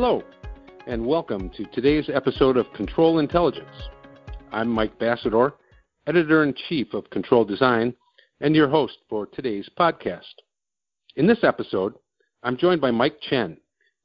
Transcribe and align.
Hello, 0.00 0.22
and 0.86 1.04
welcome 1.04 1.50
to 1.56 1.64
today's 1.72 2.08
episode 2.08 2.56
of 2.56 2.72
Control 2.72 3.18
Intelligence. 3.18 3.88
I'm 4.52 4.68
Mike 4.68 4.96
Bacidore, 4.96 5.54
editor 6.06 6.44
in 6.44 6.54
chief 6.68 6.94
of 6.94 7.10
Control 7.10 7.44
Design, 7.44 7.92
and 8.40 8.54
your 8.54 8.68
host 8.68 8.98
for 9.10 9.26
today's 9.26 9.68
podcast. 9.76 10.22
In 11.16 11.26
this 11.26 11.42
episode, 11.42 11.94
I'm 12.44 12.56
joined 12.56 12.80
by 12.80 12.92
Mike 12.92 13.16
Chen, 13.28 13.56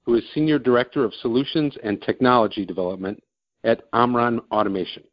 who 0.02 0.16
is 0.16 0.23
Senior 0.34 0.57
Director 0.57 1.05
of 1.05 1.14
Solutions 1.14 1.77
and 1.84 2.02
Technology 2.02 2.66
Development 2.66 3.21
at 3.64 3.84
Omron 3.94 4.41
Automation. 4.52 5.04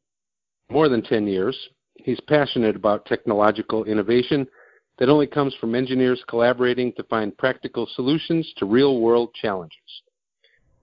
More 0.71 0.89
than 0.89 1.03
10 1.03 1.27
years, 1.27 1.59
he's 1.97 2.21
passionate 2.27 2.75
about 2.75 3.05
technological 3.05 3.85
innovation 3.85 4.47
that 4.99 5.11
only 5.11 5.27
comes 5.27 5.55
from 5.61 5.75
engineers 5.75 6.25
collaborating 6.27 6.95
to 6.95 7.03
find 7.03 7.37
practical 7.37 7.87
solutions 7.95 8.51
to 8.57 8.65
real 8.65 9.03
world 9.03 9.35
challenges. 9.35 9.77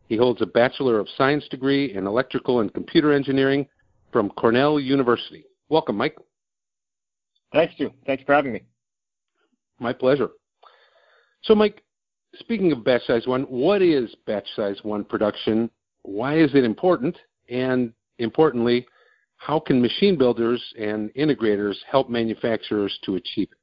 He 0.07 0.17
holds 0.17 0.41
a 0.41 0.45
Bachelor 0.45 0.99
of 0.99 1.07
Science 1.17 1.47
degree 1.49 1.93
in 1.93 2.07
Electrical 2.07 2.61
and 2.61 2.73
Computer 2.73 3.13
Engineering 3.13 3.67
from 4.11 4.29
Cornell 4.31 4.79
University. 4.79 5.45
Welcome, 5.69 5.97
Mike. 5.97 6.17
Thanks, 7.53 7.73
Stu. 7.75 7.91
Thanks 8.05 8.23
for 8.23 8.33
having 8.33 8.53
me. 8.53 8.63
My 9.79 9.93
pleasure. 9.93 10.29
So, 11.43 11.55
Mike, 11.55 11.83
speaking 12.35 12.71
of 12.71 12.83
batch 12.83 13.03
size 13.05 13.27
one, 13.27 13.43
what 13.43 13.81
is 13.81 14.13
batch 14.25 14.47
size 14.55 14.79
one 14.83 15.03
production? 15.03 15.69
Why 16.03 16.37
is 16.37 16.55
it 16.55 16.63
important? 16.63 17.17
And 17.49 17.93
importantly, 18.19 18.87
how 19.37 19.59
can 19.59 19.81
machine 19.81 20.17
builders 20.17 20.61
and 20.79 21.13
integrators 21.13 21.75
help 21.89 22.09
manufacturers 22.09 22.97
to 23.03 23.15
achieve 23.15 23.49
it? 23.51 23.57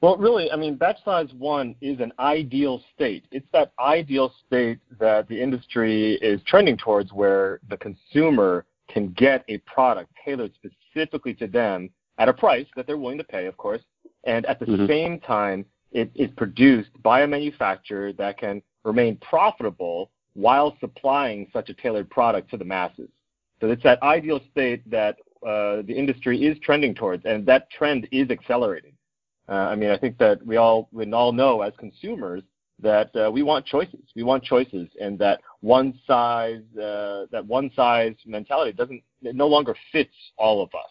Well, 0.00 0.16
really, 0.16 0.50
I 0.50 0.56
mean, 0.56 0.76
batch 0.76 0.96
size 1.04 1.28
one 1.36 1.74
is 1.82 2.00
an 2.00 2.12
ideal 2.18 2.82
state. 2.94 3.24
It's 3.30 3.46
that 3.52 3.72
ideal 3.78 4.32
state 4.46 4.78
that 4.98 5.28
the 5.28 5.40
industry 5.40 6.14
is 6.22 6.40
trending 6.46 6.78
towards 6.78 7.12
where 7.12 7.60
the 7.68 7.76
consumer 7.76 8.64
can 8.88 9.08
get 9.12 9.44
a 9.48 9.58
product 9.58 10.10
tailored 10.24 10.52
specifically 10.54 11.34
to 11.34 11.46
them 11.46 11.90
at 12.18 12.28
a 12.28 12.32
price 12.32 12.66
that 12.76 12.86
they're 12.86 12.98
willing 12.98 13.18
to 13.18 13.24
pay, 13.24 13.46
of 13.46 13.56
course, 13.58 13.82
and 14.24 14.46
at 14.46 14.58
the 14.58 14.66
mm-hmm. 14.66 14.86
same 14.86 15.20
time, 15.20 15.64
it 15.92 16.10
is 16.14 16.30
produced 16.36 16.90
by 17.02 17.22
a 17.22 17.26
manufacturer 17.26 18.12
that 18.14 18.38
can 18.38 18.62
remain 18.84 19.16
profitable 19.16 20.10
while 20.34 20.76
supplying 20.80 21.46
such 21.52 21.68
a 21.68 21.74
tailored 21.74 22.08
product 22.08 22.50
to 22.50 22.56
the 22.56 22.64
masses. 22.64 23.08
So 23.60 23.70
it's 23.70 23.82
that 23.82 24.02
ideal 24.02 24.40
state 24.50 24.88
that 24.90 25.16
uh, 25.46 25.82
the 25.82 25.94
industry 25.94 26.42
is 26.42 26.58
trending 26.60 26.94
towards, 26.94 27.24
and 27.26 27.44
that 27.46 27.70
trend 27.70 28.08
is 28.12 28.30
accelerating. 28.30 28.92
Uh, 29.50 29.54
I 29.54 29.74
mean, 29.74 29.90
I 29.90 29.98
think 29.98 30.16
that 30.18 30.44
we 30.46 30.56
all 30.56 30.88
we 30.92 31.10
all 31.12 31.32
know 31.32 31.62
as 31.62 31.72
consumers 31.76 32.42
that 32.78 33.14
uh, 33.16 33.30
we 33.30 33.42
want 33.42 33.66
choices. 33.66 34.00
We 34.14 34.22
want 34.22 34.44
choices, 34.44 34.88
and 35.00 35.18
that 35.18 35.40
one 35.60 35.98
size 36.06 36.62
uh, 36.76 37.26
that 37.32 37.44
one 37.46 37.70
size 37.74 38.14
mentality 38.24 38.72
doesn't 38.72 39.02
it 39.22 39.34
no 39.34 39.48
longer 39.48 39.74
fits 39.90 40.14
all 40.36 40.62
of 40.62 40.68
us. 40.74 40.90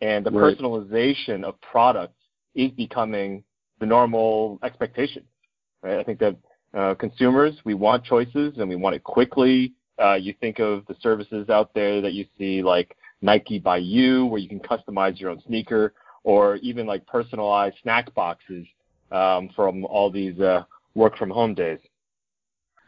And 0.00 0.24
the 0.24 0.30
right. 0.30 0.56
personalization 0.56 1.42
of 1.42 1.60
products 1.60 2.14
is 2.54 2.70
becoming 2.70 3.42
the 3.80 3.86
normal 3.86 4.60
expectation. 4.62 5.24
Right? 5.82 5.98
I 5.98 6.04
think 6.04 6.20
that 6.20 6.36
uh, 6.74 6.94
consumers 6.94 7.54
we 7.64 7.74
want 7.74 8.04
choices 8.04 8.54
and 8.58 8.68
we 8.68 8.76
want 8.76 8.94
it 8.94 9.02
quickly. 9.02 9.72
Uh, 10.00 10.14
you 10.14 10.32
think 10.40 10.60
of 10.60 10.86
the 10.86 10.94
services 11.00 11.48
out 11.48 11.74
there 11.74 12.00
that 12.00 12.12
you 12.12 12.26
see 12.38 12.62
like 12.62 12.96
Nike 13.22 13.58
by 13.58 13.78
You, 13.78 14.26
where 14.26 14.40
you 14.40 14.48
can 14.48 14.60
customize 14.60 15.18
your 15.18 15.30
own 15.30 15.42
sneaker 15.46 15.94
or 16.28 16.56
even 16.56 16.86
like 16.86 17.06
personalized 17.06 17.74
snack 17.82 18.14
boxes 18.14 18.66
um, 19.12 19.48
from 19.56 19.86
all 19.86 20.10
these 20.10 20.38
uh, 20.40 20.62
work 20.94 21.16
from 21.16 21.30
home 21.30 21.54
days. 21.54 21.78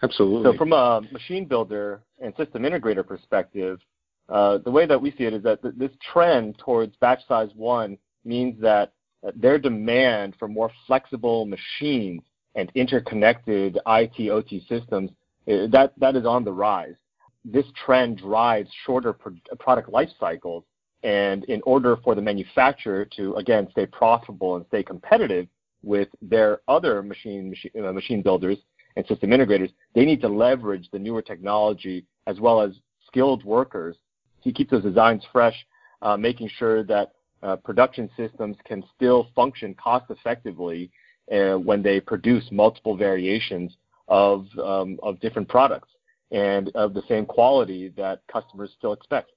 Absolutely. 0.02 0.52
So, 0.52 0.58
from 0.58 0.74
a 0.74 1.00
machine 1.10 1.46
builder 1.46 2.02
and 2.22 2.36
system 2.36 2.64
integrator 2.64 3.06
perspective, 3.06 3.80
uh, 4.28 4.58
the 4.58 4.70
way 4.70 4.84
that 4.84 5.00
we 5.00 5.12
see 5.12 5.24
it 5.24 5.32
is 5.32 5.42
that 5.44 5.62
th- 5.62 5.72
this 5.78 5.90
trend 6.12 6.58
towards 6.58 6.94
batch 6.96 7.20
size 7.26 7.48
one 7.56 7.96
means 8.26 8.60
that 8.60 8.92
their 9.34 9.58
demand 9.58 10.34
for 10.38 10.46
more 10.46 10.70
flexible 10.86 11.46
machines 11.46 12.20
and 12.56 12.70
interconnected 12.74 13.78
IT 13.86 14.28
OT 14.28 14.66
systems 14.68 15.10
uh, 15.50 15.66
that 15.72 15.94
that 15.96 16.14
is 16.14 16.26
on 16.26 16.44
the 16.44 16.52
rise. 16.52 16.96
This 17.42 17.64
trend 17.86 18.18
drives 18.18 18.68
shorter 18.84 19.14
pro- 19.14 19.32
product 19.58 19.88
life 19.88 20.10
cycles 20.20 20.64
and 21.02 21.44
in 21.44 21.60
order 21.64 21.96
for 22.04 22.14
the 22.14 22.20
manufacturer 22.20 23.04
to, 23.16 23.34
again, 23.36 23.68
stay 23.70 23.86
profitable 23.86 24.56
and 24.56 24.66
stay 24.66 24.82
competitive 24.82 25.46
with 25.82 26.08
their 26.20 26.60
other 26.68 27.02
machine, 27.02 27.50
machine, 27.50 27.70
uh, 27.82 27.92
machine 27.92 28.22
builders 28.22 28.58
and 28.96 29.06
system 29.06 29.30
integrators, 29.30 29.72
they 29.94 30.04
need 30.04 30.20
to 30.20 30.28
leverage 30.28 30.88
the 30.92 30.98
newer 30.98 31.22
technology 31.22 32.04
as 32.26 32.38
well 32.38 32.60
as 32.60 32.72
skilled 33.06 33.44
workers 33.44 33.96
to 34.44 34.52
keep 34.52 34.68
those 34.70 34.82
designs 34.82 35.22
fresh, 35.32 35.54
uh, 36.02 36.16
making 36.16 36.50
sure 36.58 36.84
that 36.84 37.12
uh, 37.42 37.56
production 37.56 38.10
systems 38.16 38.56
can 38.64 38.84
still 38.94 39.28
function 39.34 39.74
cost 39.74 40.04
effectively 40.10 40.90
uh, 41.32 41.54
when 41.54 41.82
they 41.82 42.00
produce 42.00 42.44
multiple 42.50 42.96
variations 42.96 43.76
of, 44.08 44.46
um, 44.62 44.98
of 45.02 45.18
different 45.20 45.48
products 45.48 45.88
and 46.30 46.70
of 46.74 46.92
the 46.92 47.02
same 47.08 47.24
quality 47.24 47.88
that 47.96 48.20
customers 48.30 48.70
still 48.76 48.92
expect. 48.92 49.30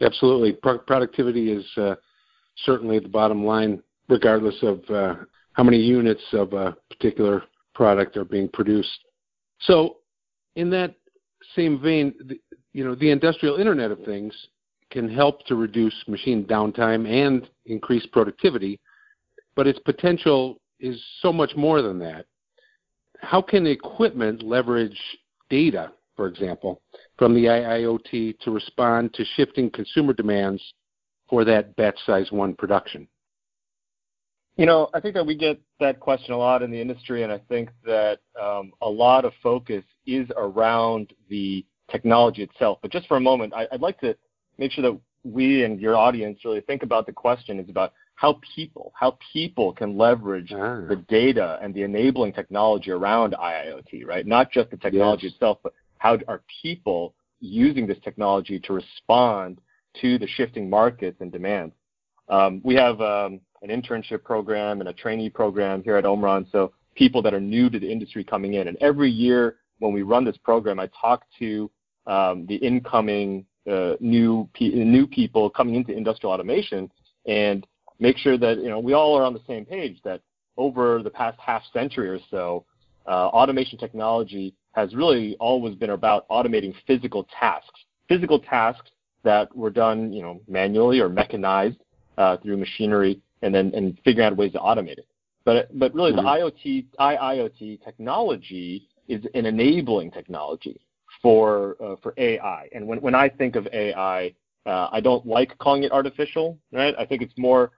Absolutely. 0.00 0.52
Pro- 0.52 0.78
productivity 0.78 1.52
is 1.52 1.64
uh, 1.76 1.94
certainly 2.64 2.98
the 2.98 3.08
bottom 3.08 3.44
line, 3.44 3.82
regardless 4.08 4.56
of 4.62 4.80
uh, 4.90 5.14
how 5.52 5.62
many 5.62 5.78
units 5.78 6.22
of 6.32 6.52
a 6.52 6.76
particular 6.90 7.44
product 7.74 8.16
are 8.16 8.24
being 8.24 8.48
produced. 8.48 8.98
So, 9.60 9.98
in 10.56 10.70
that 10.70 10.94
same 11.54 11.80
vein, 11.80 12.14
the, 12.26 12.40
you 12.72 12.84
know, 12.84 12.94
the 12.94 13.10
industrial 13.10 13.56
Internet 13.56 13.90
of 13.90 14.04
Things 14.04 14.34
can 14.90 15.08
help 15.08 15.46
to 15.46 15.54
reduce 15.54 15.94
machine 16.08 16.44
downtime 16.44 17.08
and 17.08 17.48
increase 17.66 18.04
productivity, 18.06 18.80
but 19.54 19.66
its 19.66 19.78
potential 19.80 20.60
is 20.80 21.00
so 21.20 21.32
much 21.32 21.54
more 21.56 21.82
than 21.82 21.98
that. 21.98 22.26
How 23.18 23.42
can 23.42 23.66
equipment 23.66 24.42
leverage 24.42 24.98
data 25.50 25.92
for 26.20 26.26
example, 26.26 26.82
from 27.20 27.34
the 27.34 27.44
IIoT 27.44 28.38
to 28.40 28.50
respond 28.50 29.12
to 29.12 29.26
shifting 29.36 29.68
consumer 29.70 30.14
demands 30.14 30.62
for 31.28 31.44
that 31.44 31.76
batch 31.76 31.98
size 32.06 32.32
one 32.32 32.54
production? 32.54 33.06
You 34.56 34.64
know, 34.64 34.88
I 34.94 35.00
think 35.00 35.14
that 35.16 35.26
we 35.26 35.36
get 35.36 35.60
that 35.80 36.00
question 36.00 36.32
a 36.32 36.38
lot 36.38 36.62
in 36.62 36.70
the 36.70 36.80
industry, 36.80 37.22
and 37.22 37.30
I 37.30 37.36
think 37.46 37.68
that 37.84 38.20
um, 38.40 38.72
a 38.80 38.88
lot 38.88 39.26
of 39.26 39.34
focus 39.42 39.84
is 40.06 40.28
around 40.34 41.12
the 41.28 41.62
technology 41.90 42.42
itself. 42.42 42.78
But 42.80 42.90
just 42.90 43.06
for 43.06 43.18
a 43.18 43.20
moment, 43.20 43.52
I, 43.52 43.68
would 43.70 43.82
like 43.82 44.00
to 44.00 44.16
make 44.56 44.72
sure 44.72 44.82
that 44.82 44.98
we 45.22 45.64
and 45.64 45.78
your 45.78 45.96
audience 45.96 46.38
really 46.42 46.62
think 46.62 46.82
about 46.82 47.04
the 47.04 47.12
question 47.12 47.60
is 47.60 47.68
about 47.68 47.92
how 48.14 48.40
people, 48.54 48.94
how 48.98 49.18
people 49.30 49.74
can 49.74 49.98
leverage 49.98 50.52
ah. 50.54 50.80
the 50.88 51.04
data 51.06 51.58
and 51.60 51.74
the 51.74 51.82
enabling 51.82 52.32
technology 52.32 52.90
around 52.90 53.34
IIoT, 53.34 54.06
right? 54.06 54.26
Not 54.26 54.50
just 54.50 54.70
the 54.70 54.78
technology 54.78 55.26
yes. 55.26 55.34
itself, 55.34 55.58
but 55.62 55.74
how 56.00 56.18
are 56.28 56.42
people 56.62 57.14
using 57.40 57.86
this 57.86 57.98
technology 58.02 58.58
to 58.58 58.72
respond 58.72 59.60
to 60.00 60.18
the 60.18 60.26
shifting 60.26 60.68
markets 60.68 61.18
and 61.20 61.30
demands? 61.30 61.74
Um, 62.28 62.62
we 62.64 62.74
have 62.74 63.00
um, 63.02 63.40
an 63.62 63.68
internship 63.68 64.24
program 64.24 64.80
and 64.80 64.88
a 64.88 64.94
trainee 64.94 65.28
program 65.28 65.82
here 65.82 65.96
at 65.96 66.06
Omron, 66.06 66.46
so 66.50 66.72
people 66.94 67.20
that 67.22 67.34
are 67.34 67.40
new 67.40 67.68
to 67.68 67.78
the 67.78 67.90
industry 67.90 68.24
coming 68.24 68.54
in. 68.54 68.68
And 68.68 68.78
every 68.80 69.10
year 69.10 69.56
when 69.78 69.92
we 69.92 70.00
run 70.00 70.24
this 70.24 70.38
program, 70.38 70.80
I 70.80 70.88
talk 70.98 71.24
to 71.38 71.70
um, 72.06 72.46
the 72.46 72.56
incoming 72.56 73.44
uh, 73.70 73.92
new 74.00 74.48
pe- 74.54 74.70
new 74.70 75.06
people 75.06 75.50
coming 75.50 75.74
into 75.74 75.92
industrial 75.92 76.32
automation 76.32 76.90
and 77.26 77.66
make 77.98 78.16
sure 78.16 78.38
that 78.38 78.56
you 78.56 78.70
know 78.70 78.80
we 78.80 78.94
all 78.94 79.14
are 79.18 79.22
on 79.22 79.34
the 79.34 79.42
same 79.46 79.66
page 79.66 80.00
that 80.04 80.22
over 80.56 81.02
the 81.02 81.10
past 81.10 81.38
half 81.38 81.62
century 81.74 82.08
or 82.08 82.18
so, 82.30 82.64
uh, 83.06 83.26
automation 83.28 83.78
technology 83.78 84.54
has 84.72 84.94
really 84.94 85.36
always 85.40 85.74
been 85.74 85.90
about 85.90 86.28
automating 86.28 86.74
physical 86.86 87.26
tasks, 87.38 87.80
physical 88.08 88.38
tasks 88.38 88.90
that 89.22 89.54
were 89.54 89.70
done, 89.70 90.12
you 90.12 90.22
know, 90.22 90.40
manually 90.48 91.00
or 91.00 91.08
mechanized 91.08 91.78
uh, 92.18 92.36
through 92.38 92.56
machinery, 92.56 93.20
and 93.42 93.54
then 93.54 93.72
and 93.74 93.98
figuring 94.04 94.26
out 94.26 94.36
ways 94.36 94.52
to 94.52 94.58
automate 94.58 94.98
it. 94.98 95.06
But 95.44 95.76
but 95.78 95.94
really, 95.94 96.12
mm-hmm. 96.12 96.24
the 96.24 96.30
IoT 96.30 96.86
IIoT 96.98 97.84
technology 97.84 98.88
is 99.08 99.24
an 99.34 99.46
enabling 99.46 100.10
technology 100.10 100.80
for 101.22 101.76
uh, 101.82 101.96
for 102.02 102.14
AI. 102.16 102.68
And 102.72 102.86
when 102.86 103.00
when 103.00 103.14
I 103.14 103.28
think 103.28 103.56
of 103.56 103.66
AI, 103.72 104.34
uh, 104.66 104.88
I 104.92 105.00
don't 105.00 105.26
like 105.26 105.56
calling 105.58 105.82
it 105.82 105.92
artificial, 105.92 106.58
right? 106.72 106.94
I 106.98 107.04
think 107.04 107.22
it's 107.22 107.36
more 107.36 107.72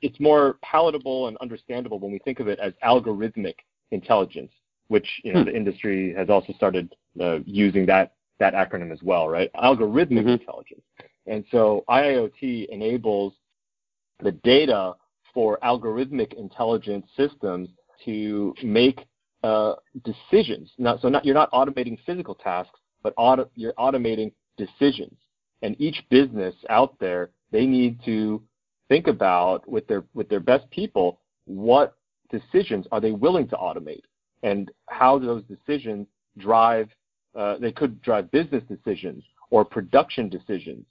it's 0.00 0.18
more 0.20 0.56
palatable 0.62 1.28
and 1.28 1.36
understandable 1.38 1.98
when 1.98 2.12
we 2.12 2.18
think 2.20 2.40
of 2.40 2.48
it 2.48 2.58
as 2.58 2.72
algorithmic 2.84 3.54
intelligence 3.90 4.52
which 4.90 5.08
you 5.22 5.32
know 5.32 5.40
hmm. 5.40 5.46
the 5.46 5.56
industry 5.56 6.12
has 6.14 6.28
also 6.28 6.52
started 6.52 6.94
uh, 7.20 7.38
using 7.46 7.86
that 7.86 8.14
that 8.40 8.54
acronym 8.54 8.90
as 8.92 9.02
well, 9.02 9.28
right? 9.28 9.50
Algorithmic 9.54 10.24
mm-hmm. 10.24 10.28
intelligence. 10.30 10.82
And 11.26 11.44
so 11.50 11.84
IIoT 11.88 12.68
enables 12.70 13.34
the 14.22 14.32
data 14.32 14.94
for 15.32 15.58
algorithmic 15.62 16.32
intelligence 16.32 17.06
systems 17.16 17.68
to 18.04 18.54
make 18.64 19.06
uh, 19.44 19.74
decisions. 20.04 20.72
Not, 20.78 21.00
so 21.02 21.08
not, 21.08 21.24
you're 21.24 21.34
not 21.34 21.52
automating 21.52 21.98
physical 22.04 22.34
tasks, 22.34 22.78
but 23.02 23.12
auto, 23.16 23.48
you're 23.54 23.74
automating 23.74 24.32
decisions. 24.56 25.16
And 25.62 25.76
each 25.78 26.02
business 26.08 26.54
out 26.70 26.98
there, 26.98 27.30
they 27.52 27.66
need 27.66 28.00
to 28.06 28.42
think 28.88 29.06
about 29.06 29.68
with 29.68 29.86
their 29.86 30.04
with 30.14 30.28
their 30.28 30.40
best 30.40 30.68
people 30.70 31.20
what 31.44 31.96
decisions 32.30 32.86
are 32.90 33.00
they 33.00 33.12
willing 33.12 33.46
to 33.48 33.56
automate 33.56 34.02
and 34.42 34.70
how 34.88 35.18
those 35.18 35.42
decisions 35.44 36.06
drive 36.38 36.88
uh, 37.34 37.58
they 37.58 37.70
could 37.70 38.00
drive 38.02 38.30
business 38.30 38.62
decisions 38.68 39.22
or 39.50 39.64
production 39.64 40.28
decisions 40.28 40.84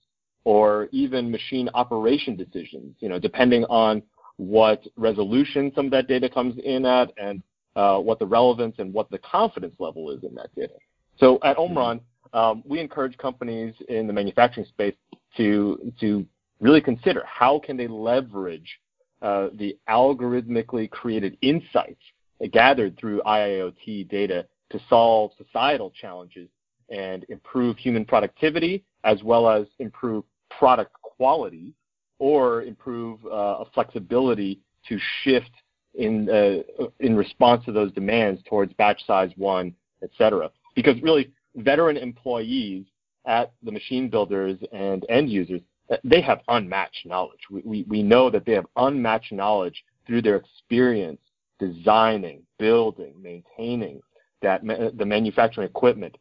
or 0.45 0.87
even 0.91 1.29
machine 1.29 1.69
operation 1.73 2.35
decisions 2.35 2.95
you 2.99 3.09
know 3.09 3.19
depending 3.19 3.63
on 3.65 4.01
what 4.37 4.81
resolution 4.95 5.71
some 5.75 5.85
of 5.85 5.91
that 5.91 6.07
data 6.07 6.29
comes 6.29 6.57
in 6.63 6.85
at 6.85 7.11
and 7.17 7.41
uh, 7.75 7.97
what 7.97 8.19
the 8.19 8.25
relevance 8.25 8.75
and 8.79 8.93
what 8.93 9.09
the 9.11 9.17
confidence 9.19 9.75
level 9.79 10.11
is 10.11 10.23
in 10.23 10.33
that 10.33 10.53
data 10.55 10.73
so 11.17 11.39
at 11.43 11.57
mm-hmm. 11.57 11.71
omron 11.77 12.01
um, 12.33 12.63
we 12.65 12.79
encourage 12.79 13.17
companies 13.17 13.73
in 13.87 14.07
the 14.07 14.13
manufacturing 14.13 14.65
space 14.67 14.95
to 15.35 15.91
to 15.99 16.25
really 16.59 16.81
consider 16.81 17.23
how 17.25 17.59
can 17.59 17.77
they 17.77 17.87
leverage 17.87 18.79
uh, 19.21 19.47
the 19.55 19.77
algorithmically 19.89 20.89
created 20.89 21.37
insights 21.41 22.01
gathered 22.47 22.97
through 22.97 23.21
IIoT 23.25 24.09
data 24.09 24.45
to 24.69 24.79
solve 24.89 25.31
societal 25.37 25.91
challenges 25.91 26.49
and 26.89 27.25
improve 27.29 27.77
human 27.77 28.05
productivity 28.05 28.83
as 29.03 29.23
well 29.23 29.49
as 29.49 29.65
improve 29.79 30.23
product 30.57 30.91
quality 31.01 31.73
or 32.19 32.63
improve 32.63 33.23
uh, 33.25 33.63
a 33.63 33.65
flexibility 33.73 34.59
to 34.87 34.97
shift 35.23 35.51
in 35.95 36.29
uh, 36.29 36.85
in 36.99 37.15
response 37.15 37.63
to 37.65 37.71
those 37.71 37.91
demands 37.93 38.41
towards 38.47 38.73
batch 38.73 39.05
size 39.05 39.31
one, 39.35 39.73
et 40.03 40.09
cetera. 40.17 40.49
Because 40.75 41.01
really, 41.01 41.31
veteran 41.55 41.97
employees 41.97 42.85
at 43.25 43.51
the 43.63 43.71
machine 43.71 44.09
builders 44.09 44.57
and 44.71 45.05
end 45.09 45.29
users 45.29 45.61
they 46.03 46.21
have 46.21 46.41
unmatched 46.47 47.05
knowledge. 47.05 47.39
We, 47.49 47.61
we, 47.65 47.85
we 47.87 48.03
know 48.03 48.29
that 48.29 48.45
they 48.45 48.53
have 48.53 48.67
unmatched 48.75 49.31
knowledge 49.31 49.83
through 50.05 50.21
their 50.21 50.35
experience 50.35 51.19
designing, 51.59 52.41
building, 52.57 53.13
maintaining 53.21 54.01
that 54.41 54.61
the 54.97 55.05
manufacturing 55.05 55.67
equipment. 55.67 56.17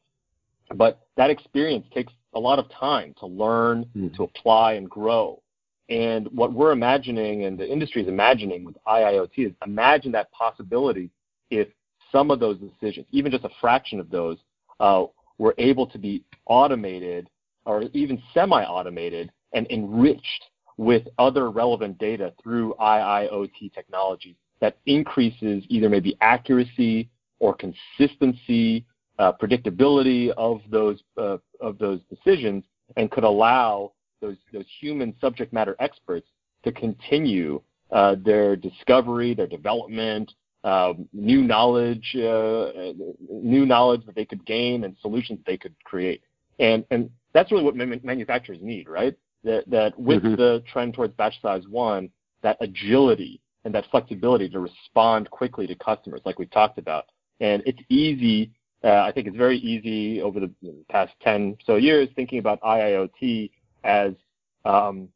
But 0.75 1.01
that 1.17 1.31
experience 1.31 1.87
takes 1.95 2.13
a 2.35 2.41
lot 2.41 2.59
of 2.59 2.71
time 2.71 3.15
to 3.21 3.27
learn, 3.27 3.85
mm-hmm. 3.97 4.15
to 4.17 4.25
apply, 4.25 4.75
and 4.75 4.89
grow. 4.89 5.43
And 5.89 6.29
what 6.29 6.53
we're 6.53 6.73
imagining, 6.73 7.45
and 7.45 7.59
the 7.59 7.71
industry 7.71 8.03
is 8.03 8.09
imagining 8.09 8.65
with 8.65 8.77
IIoT, 8.87 9.31
is 9.39 9.53
imagine 9.65 10.13
that 10.13 10.31
possibility 10.33 11.11
if 11.51 11.69
some 12.13 12.31
of 12.31 12.41
those 12.41 12.59
decisions, 12.59 13.07
even 13.11 13.33
just 13.33 13.45
a 13.45 13.51
fraction 13.61 13.99
of 14.01 14.11
those, 14.11 14.37
uh, 14.81 15.05
were 15.39 15.55
able 15.57 15.87
to 15.87 15.99
be 15.99 16.25
automated 16.47 17.31
or 17.65 17.85
even 17.93 18.21
semi-automated 18.35 19.31
and 19.53 19.67
enriched 19.71 20.45
with 20.77 21.07
other 21.19 21.51
relevant 21.51 21.99
data 21.99 22.33
through 22.43 22.75
IIoT 22.81 23.73
technologies 23.75 24.37
that 24.61 24.79
increases 24.87 25.65
either 25.69 25.89
maybe 25.89 26.17
accuracy 26.21 27.09
or 27.39 27.55
consistency, 27.55 28.85
uh, 29.19 29.33
predictability 29.33 30.31
of 30.37 30.61
those 30.71 31.03
uh, 31.17 31.39
of 31.61 31.79
those 31.79 32.01
decisions, 32.09 32.65
and 32.97 33.11
could 33.11 33.25
allow 33.25 33.93
those 34.21 34.37
those 34.53 34.67
human 34.81 35.15
subject 35.21 35.53
matter 35.53 35.77
experts 35.79 36.27
to 36.65 36.73
continue 36.73 37.61
uh, 37.93 38.17
their 38.25 38.57
discovery, 38.57 39.35
their 39.35 39.47
development, 39.47 40.33
um, 40.65 41.09
new 41.13 41.43
knowledge, 41.43 42.15
uh, 42.17 42.93
new 43.31 43.65
knowledge 43.65 44.05
that 44.07 44.15
they 44.15 44.25
could 44.25 44.45
gain, 44.45 44.85
and 44.85 44.97
solutions 45.01 45.39
they 45.47 45.57
could 45.57 45.75
create. 45.85 46.23
And 46.59 46.85
and 46.91 47.11
that's 47.33 47.53
really 47.53 47.65
what 47.65 47.77
manufacturers 47.77 48.59
need, 48.61 48.89
right? 48.89 49.17
that, 49.45 49.69
that 49.71 49.99
with 49.99 50.23
mm-hmm. 50.23 50.35
the 50.35 50.63
trend 50.71 50.95
towards 50.95 51.15
batch 51.15 51.41
size 51.41 51.63
one, 51.69 52.11
that 52.43 52.57
agility 52.61 53.41
and 53.69 53.75
that 53.75 53.85
flexibility 53.91 54.49
to 54.49 54.61
respond 54.61 55.31
quickly 55.31 55.67
to 55.67 55.75
customers, 55.75 56.23
like 56.25 56.39
we've 56.39 56.51
talked 56.51 56.79
about. 56.79 57.05
And 57.41 57.63
it's 57.67 57.79
easy. 57.91 58.51
Uh, 58.83 59.03
I 59.03 59.13
think 59.13 59.27
it's 59.27 59.37
very 59.37 59.59
easy 59.59 60.23
over 60.23 60.41
the 60.41 60.51
past 60.89 61.13
10 61.21 61.59
so 61.67 61.77
years 61.77 62.09
thinking 62.17 62.39
about 62.39 62.63
IIoT 62.63 63.51
as 63.85 64.15
um, 64.65 65.11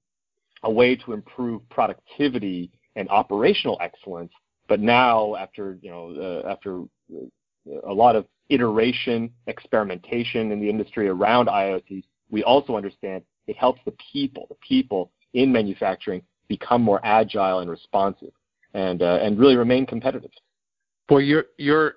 a 0.64 0.70
way 0.70 0.94
to 0.96 1.14
improve 1.14 1.66
productivity 1.70 2.70
and 2.94 3.08
operational 3.08 3.78
excellence. 3.80 4.32
But 4.68 4.80
now, 4.80 5.34
after 5.36 5.78
you 5.80 5.90
know, 5.90 6.42
uh, 6.44 6.50
after 6.50 6.82
uh, 6.82 7.90
a 7.90 7.92
lot 7.92 8.16
of 8.16 8.26
iteration, 8.50 9.30
experimentation 9.46 10.52
in 10.52 10.60
the 10.60 10.68
industry 10.68 11.08
around 11.08 11.48
IoT, 11.48 12.04
we 12.30 12.44
also 12.44 12.76
understand 12.76 13.22
it 13.46 13.56
helps 13.56 13.80
the 13.86 13.94
people, 14.12 14.46
the 14.50 14.56
people 14.56 15.10
in 15.32 15.50
manufacturing 15.50 16.20
become 16.48 16.82
more 16.82 17.00
agile 17.02 17.60
and 17.60 17.70
responsive 17.70 18.32
and, 18.74 19.02
uh, 19.02 19.18
and 19.22 19.38
really 19.38 19.56
remain 19.56 19.86
competitive. 19.86 20.30
Boy, 21.08 21.18
your, 21.18 21.44
your 21.58 21.94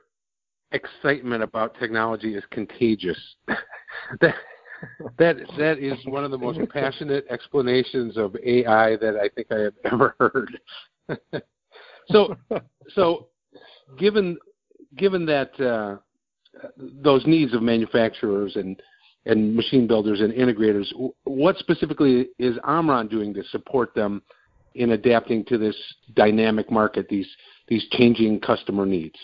excitement 0.72 1.44
about 1.44 1.77
technology 1.80 2.36
is 2.36 2.44
contagious. 2.51 3.18
that, 4.22 4.36
that, 5.18 5.38
that 5.57 5.80
is 5.80 5.98
one 6.06 6.24
of 6.24 6.31
the 6.31 6.38
most 6.38 6.60
passionate 6.74 7.25
explanations 7.30 8.18
of 8.18 8.36
AI 8.44 8.95
that 8.98 9.16
I 9.16 9.30
think 9.30 9.48
I 9.51 9.60
have 9.60 9.74
ever 9.86 10.16
heard. 10.19 10.60
so, 12.10 12.36
so 12.89 13.28
given, 13.98 14.38
given 14.98 15.25
that 15.25 15.60
uh, 15.60 15.98
those 16.78 17.25
needs 17.25 17.54
of 17.54 17.62
manufacturers 17.62 18.56
and 18.56 18.81
and 19.25 19.56
machine 19.56 19.88
builders 19.88 20.21
and 20.21 20.33
integrators. 20.33 20.86
What 21.24 21.57
specifically 21.57 22.28
is 22.38 22.57
Omron 22.63 23.07
doing 23.10 23.33
to 23.33 23.44
support 23.45 23.94
them 23.95 24.21
in 24.75 24.92
adapting 24.92 25.44
to 25.45 25.57
this 25.57 25.75
dynamic 26.13 26.72
market, 26.72 27.07
these 27.10 27.27
these 27.68 27.86
changing 27.92 28.39
customer 28.39 28.86
needs? 28.86 29.18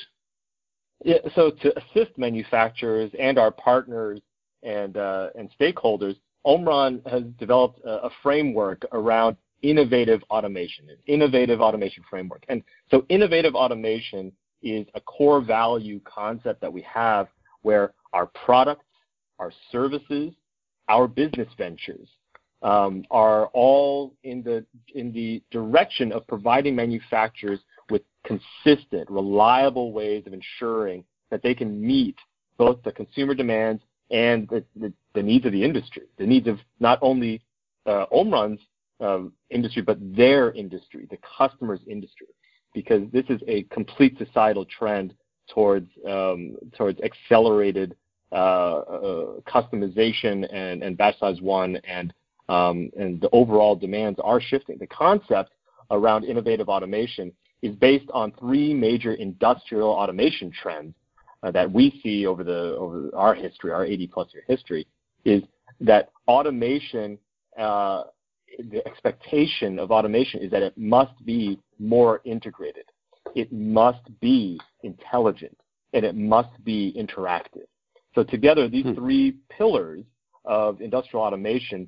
Yeah, 1.03 1.17
so 1.35 1.51
to 1.51 1.73
assist 1.77 2.17
manufacturers 2.17 3.11
and 3.19 3.37
our 3.37 3.51
partners 3.51 4.21
and 4.63 4.97
uh, 4.97 5.29
and 5.35 5.49
stakeholders, 5.59 6.15
Omron 6.45 7.01
has 7.09 7.23
developed 7.39 7.79
a, 7.85 8.05
a 8.05 8.09
framework 8.23 8.83
around 8.91 9.37
innovative 9.61 10.23
automation, 10.31 10.89
an 10.89 10.97
innovative 11.05 11.61
automation 11.61 12.03
framework. 12.09 12.43
And 12.49 12.63
so 12.89 13.05
innovative 13.09 13.53
automation 13.53 14.31
is 14.63 14.87
a 14.95 15.01
core 15.01 15.41
value 15.41 15.99
concept 16.03 16.61
that 16.61 16.73
we 16.73 16.81
have 16.81 17.27
where 17.61 17.93
our 18.13 18.25
products 18.27 18.85
our 19.41 19.51
services, 19.71 20.31
our 20.87 21.07
business 21.07 21.47
ventures 21.57 22.07
um, 22.61 23.03
are 23.09 23.47
all 23.47 24.13
in 24.23 24.43
the 24.43 24.65
in 24.93 25.11
the 25.11 25.41
direction 25.51 26.11
of 26.11 26.27
providing 26.27 26.75
manufacturers 26.75 27.59
with 27.89 28.03
consistent, 28.23 29.09
reliable 29.09 29.91
ways 29.91 30.23
of 30.27 30.33
ensuring 30.33 31.03
that 31.29 31.41
they 31.41 31.55
can 31.55 31.81
meet 31.81 32.15
both 32.57 32.81
the 32.83 32.91
consumer 32.91 33.33
demands 33.33 33.81
and 34.11 34.47
the, 34.49 34.63
the, 34.75 34.93
the 35.15 35.23
needs 35.23 35.45
of 35.45 35.51
the 35.51 35.63
industry, 35.63 36.03
the 36.17 36.25
needs 36.25 36.47
of 36.47 36.59
not 36.79 36.99
only 37.01 37.41
uh, 37.85 38.05
Omron's 38.11 38.59
um, 38.99 39.33
industry, 39.49 39.81
but 39.81 39.97
their 40.15 40.51
industry, 40.51 41.07
the 41.09 41.17
customer's 41.37 41.79
industry, 41.87 42.27
because 42.73 43.01
this 43.11 43.25
is 43.29 43.41
a 43.47 43.63
complete 43.63 44.17
societal 44.17 44.65
trend 44.65 45.15
towards 45.49 45.89
um, 46.07 46.55
towards 46.77 46.99
accelerated 47.01 47.95
uh, 48.31 48.35
uh, 48.35 49.25
customization 49.47 50.47
and, 50.53 50.83
and 50.83 50.97
batch 50.97 51.19
size 51.19 51.41
one 51.41 51.77
and 51.83 52.13
um, 52.51 52.91
and 52.97 53.21
the 53.21 53.29
overall 53.31 53.75
demands 53.75 54.19
are 54.21 54.41
shifting. 54.41 54.77
The 54.77 54.87
concept 54.87 55.51
around 55.89 56.25
innovative 56.25 56.67
automation 56.67 57.31
is 57.61 57.73
based 57.75 58.09
on 58.13 58.33
three 58.39 58.73
major 58.73 59.13
industrial 59.13 59.89
automation 59.89 60.51
trends 60.51 60.93
uh, 61.43 61.51
that 61.51 61.71
we 61.71 61.99
see 62.03 62.25
over 62.25 62.43
the 62.43 62.75
over 62.77 63.09
our 63.15 63.33
history, 63.33 63.71
our 63.71 63.85
80 63.85 64.07
plus 64.07 64.27
year 64.33 64.43
history, 64.47 64.85
is 65.23 65.43
that 65.79 66.09
automation. 66.27 67.17
Uh, 67.57 68.03
the 68.69 68.85
expectation 68.85 69.79
of 69.79 69.91
automation 69.91 70.41
is 70.41 70.51
that 70.51 70.61
it 70.61 70.77
must 70.77 71.13
be 71.25 71.57
more 71.79 72.19
integrated, 72.25 72.83
it 73.33 73.49
must 73.51 74.03
be 74.19 74.59
intelligent, 74.83 75.57
and 75.93 76.03
it 76.03 76.15
must 76.15 76.51
be 76.65 76.93
interactive. 76.99 77.67
So 78.13 78.25
together, 78.25 78.67
these 78.67 78.83
hmm. 78.83 78.93
three 78.93 79.37
pillars 79.49 80.03
of 80.43 80.81
industrial 80.81 81.23
automation 81.23 81.87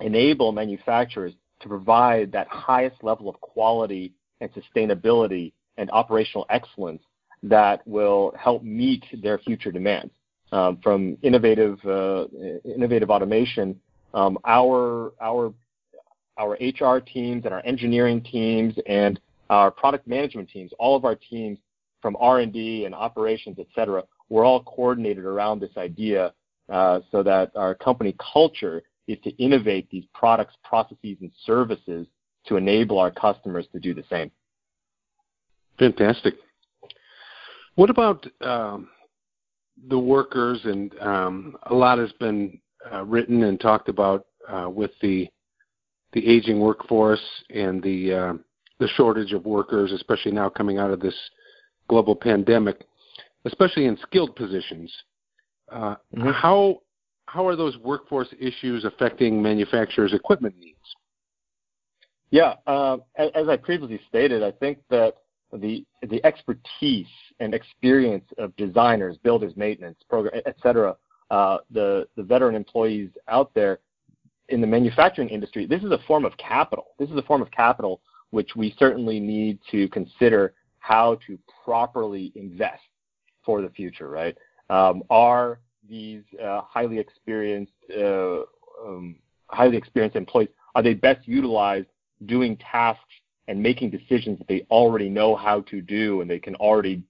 enable 0.00 0.52
manufacturers 0.52 1.32
to 1.60 1.68
provide 1.68 2.32
that 2.32 2.46
highest 2.48 3.02
level 3.02 3.28
of 3.28 3.40
quality 3.40 4.12
and 4.40 4.50
sustainability 4.52 5.52
and 5.76 5.90
operational 5.90 6.46
excellence 6.50 7.02
that 7.42 7.86
will 7.86 8.34
help 8.38 8.62
meet 8.62 9.04
their 9.22 9.38
future 9.38 9.72
demands. 9.72 10.12
Um, 10.50 10.78
from 10.82 11.18
innovative 11.22 11.78
uh, 11.84 12.24
innovative 12.64 13.10
automation, 13.10 13.78
um, 14.14 14.38
our 14.46 15.12
our 15.20 15.52
our 16.38 16.56
HR 16.60 17.00
teams 17.00 17.44
and 17.44 17.52
our 17.52 17.60
engineering 17.66 18.22
teams 18.22 18.74
and 18.86 19.20
our 19.50 19.70
product 19.70 20.06
management 20.06 20.48
teams, 20.48 20.72
all 20.78 20.96
of 20.96 21.04
our 21.04 21.16
teams 21.16 21.58
from 22.00 22.16
R&D 22.20 22.84
and 22.84 22.94
operations, 22.94 23.56
et 23.58 23.66
cetera, 23.74 24.04
we're 24.28 24.44
all 24.44 24.62
coordinated 24.62 25.24
around 25.24 25.60
this 25.60 25.76
idea 25.76 26.32
uh, 26.68 27.00
so 27.10 27.22
that 27.22 27.50
our 27.56 27.74
company 27.74 28.14
culture 28.32 28.82
is 29.08 29.18
to 29.24 29.30
innovate 29.42 29.88
these 29.90 30.04
products, 30.14 30.54
processes, 30.62 31.16
and 31.20 31.32
services 31.44 32.06
to 32.46 32.56
enable 32.56 32.98
our 32.98 33.10
customers 33.10 33.66
to 33.72 33.80
do 33.80 33.94
the 33.94 34.04
same. 34.08 34.30
Fantastic. 35.78 36.34
What 37.74 37.90
about 37.90 38.26
um, 38.40 38.88
the 39.88 39.98
workers? 39.98 40.60
And 40.64 40.96
um, 41.00 41.56
a 41.64 41.74
lot 41.74 41.98
has 41.98 42.12
been 42.12 42.60
uh, 42.92 43.04
written 43.04 43.44
and 43.44 43.58
talked 43.60 43.88
about 43.88 44.26
uh, 44.48 44.68
with 44.70 44.92
the 45.02 45.28
the 46.12 46.26
aging 46.26 46.58
workforce 46.58 47.20
and 47.50 47.82
the 47.82 48.12
uh, 48.12 48.32
the 48.80 48.88
shortage 48.96 49.32
of 49.32 49.44
workers, 49.44 49.92
especially 49.92 50.32
now 50.32 50.48
coming 50.48 50.78
out 50.78 50.90
of 50.90 51.00
this 51.00 51.14
global 51.88 52.16
pandemic, 52.16 52.86
especially 53.44 53.86
in 53.86 53.98
skilled 54.02 54.34
positions. 54.36 54.92
Uh, 55.70 55.96
mm-hmm. 56.16 56.30
How 56.30 56.80
how 57.28 57.46
are 57.46 57.56
those 57.56 57.76
workforce 57.78 58.28
issues 58.40 58.84
affecting 58.86 59.42
manufacturers' 59.42 60.14
equipment 60.14 60.54
needs? 60.58 60.78
Yeah, 62.30 62.54
uh, 62.66 62.98
as, 63.16 63.30
as 63.34 63.48
I 63.48 63.56
previously 63.56 64.00
stated, 64.08 64.42
I 64.42 64.50
think 64.50 64.78
that 64.90 65.14
the 65.52 65.84
the 66.08 66.24
expertise 66.24 67.06
and 67.40 67.54
experience 67.54 68.24
of 68.38 68.56
designers, 68.56 69.16
builders, 69.18 69.54
maintenance, 69.56 69.98
program, 70.08 70.40
et 70.46 70.56
cetera, 70.62 70.96
uh, 71.30 71.58
the 71.70 72.08
the 72.16 72.22
veteran 72.22 72.54
employees 72.54 73.10
out 73.28 73.52
there 73.54 73.80
in 74.48 74.62
the 74.62 74.66
manufacturing 74.66 75.28
industry, 75.28 75.66
this 75.66 75.82
is 75.82 75.90
a 75.90 75.98
form 76.06 76.24
of 76.24 76.34
capital. 76.38 76.88
This 76.98 77.10
is 77.10 77.16
a 77.16 77.22
form 77.22 77.42
of 77.42 77.50
capital 77.50 78.00
which 78.30 78.56
we 78.56 78.74
certainly 78.78 79.20
need 79.20 79.58
to 79.70 79.88
consider 79.88 80.54
how 80.80 81.18
to 81.26 81.38
properly 81.64 82.32
invest 82.34 82.82
for 83.44 83.60
the 83.60 83.70
future. 83.70 84.08
Right? 84.08 84.36
Um, 84.70 85.02
these 85.88 86.22
uh, 86.42 86.60
highly 86.62 86.98
experienced 86.98 87.72
uh, 87.96 88.40
um, 88.84 89.16
highly 89.46 89.76
experienced 89.76 90.16
employees 90.16 90.48
are 90.74 90.82
they 90.82 90.94
best 90.94 91.26
utilized 91.26 91.88
doing 92.26 92.56
tasks 92.58 93.02
and 93.48 93.62
making 93.62 93.90
decisions 93.90 94.38
that 94.38 94.48
they 94.48 94.66
already 94.70 95.08
know 95.08 95.34
how 95.34 95.60
to 95.62 95.80
do 95.80 96.20
and 96.20 96.30
they 96.30 96.38
can 96.38 96.54
already 96.56 97.02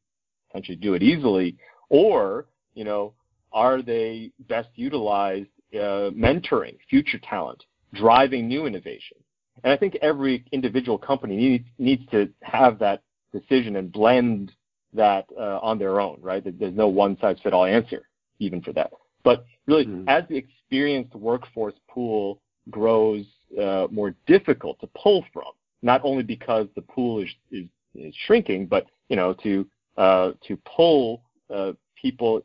essentially 0.50 0.76
do 0.76 0.94
it 0.94 1.02
easily, 1.02 1.56
or 1.88 2.46
you 2.74 2.84
know, 2.84 3.12
are 3.52 3.82
they 3.82 4.30
best 4.48 4.68
utilized 4.76 5.48
uh, 5.74 6.10
mentoring 6.14 6.76
future 6.88 7.18
talent, 7.18 7.64
driving 7.94 8.46
new 8.46 8.66
innovation? 8.66 9.16
And 9.64 9.72
I 9.72 9.76
think 9.76 9.96
every 10.00 10.44
individual 10.52 10.98
company 10.98 11.36
needs 11.36 11.66
needs 11.78 12.02
to 12.12 12.30
have 12.42 12.78
that 12.78 13.02
decision 13.32 13.76
and 13.76 13.90
blend 13.90 14.52
that 14.94 15.26
uh, 15.36 15.58
on 15.60 15.78
their 15.78 16.00
own, 16.00 16.18
right? 16.22 16.42
There's 16.58 16.74
no 16.74 16.88
one 16.88 17.18
size 17.20 17.36
fit 17.42 17.52
all 17.52 17.64
answer 17.64 18.07
even 18.38 18.60
for 18.60 18.72
that. 18.72 18.92
But 19.24 19.44
really, 19.66 19.86
mm-hmm. 19.86 20.08
as 20.08 20.24
the 20.28 20.36
experienced 20.36 21.14
workforce 21.14 21.74
pool 21.88 22.40
grows 22.70 23.24
uh, 23.60 23.86
more 23.90 24.14
difficult 24.26 24.80
to 24.80 24.88
pull 24.96 25.24
from, 25.32 25.52
not 25.82 26.00
only 26.04 26.22
because 26.22 26.66
the 26.74 26.82
pool 26.82 27.22
is, 27.22 27.28
is, 27.50 27.66
is 27.94 28.14
shrinking, 28.26 28.66
but 28.66 28.86
you 29.08 29.16
know 29.16 29.34
to 29.42 29.66
uh, 29.96 30.32
to 30.46 30.56
pull 30.64 31.22
uh, 31.54 31.72
people 32.00 32.42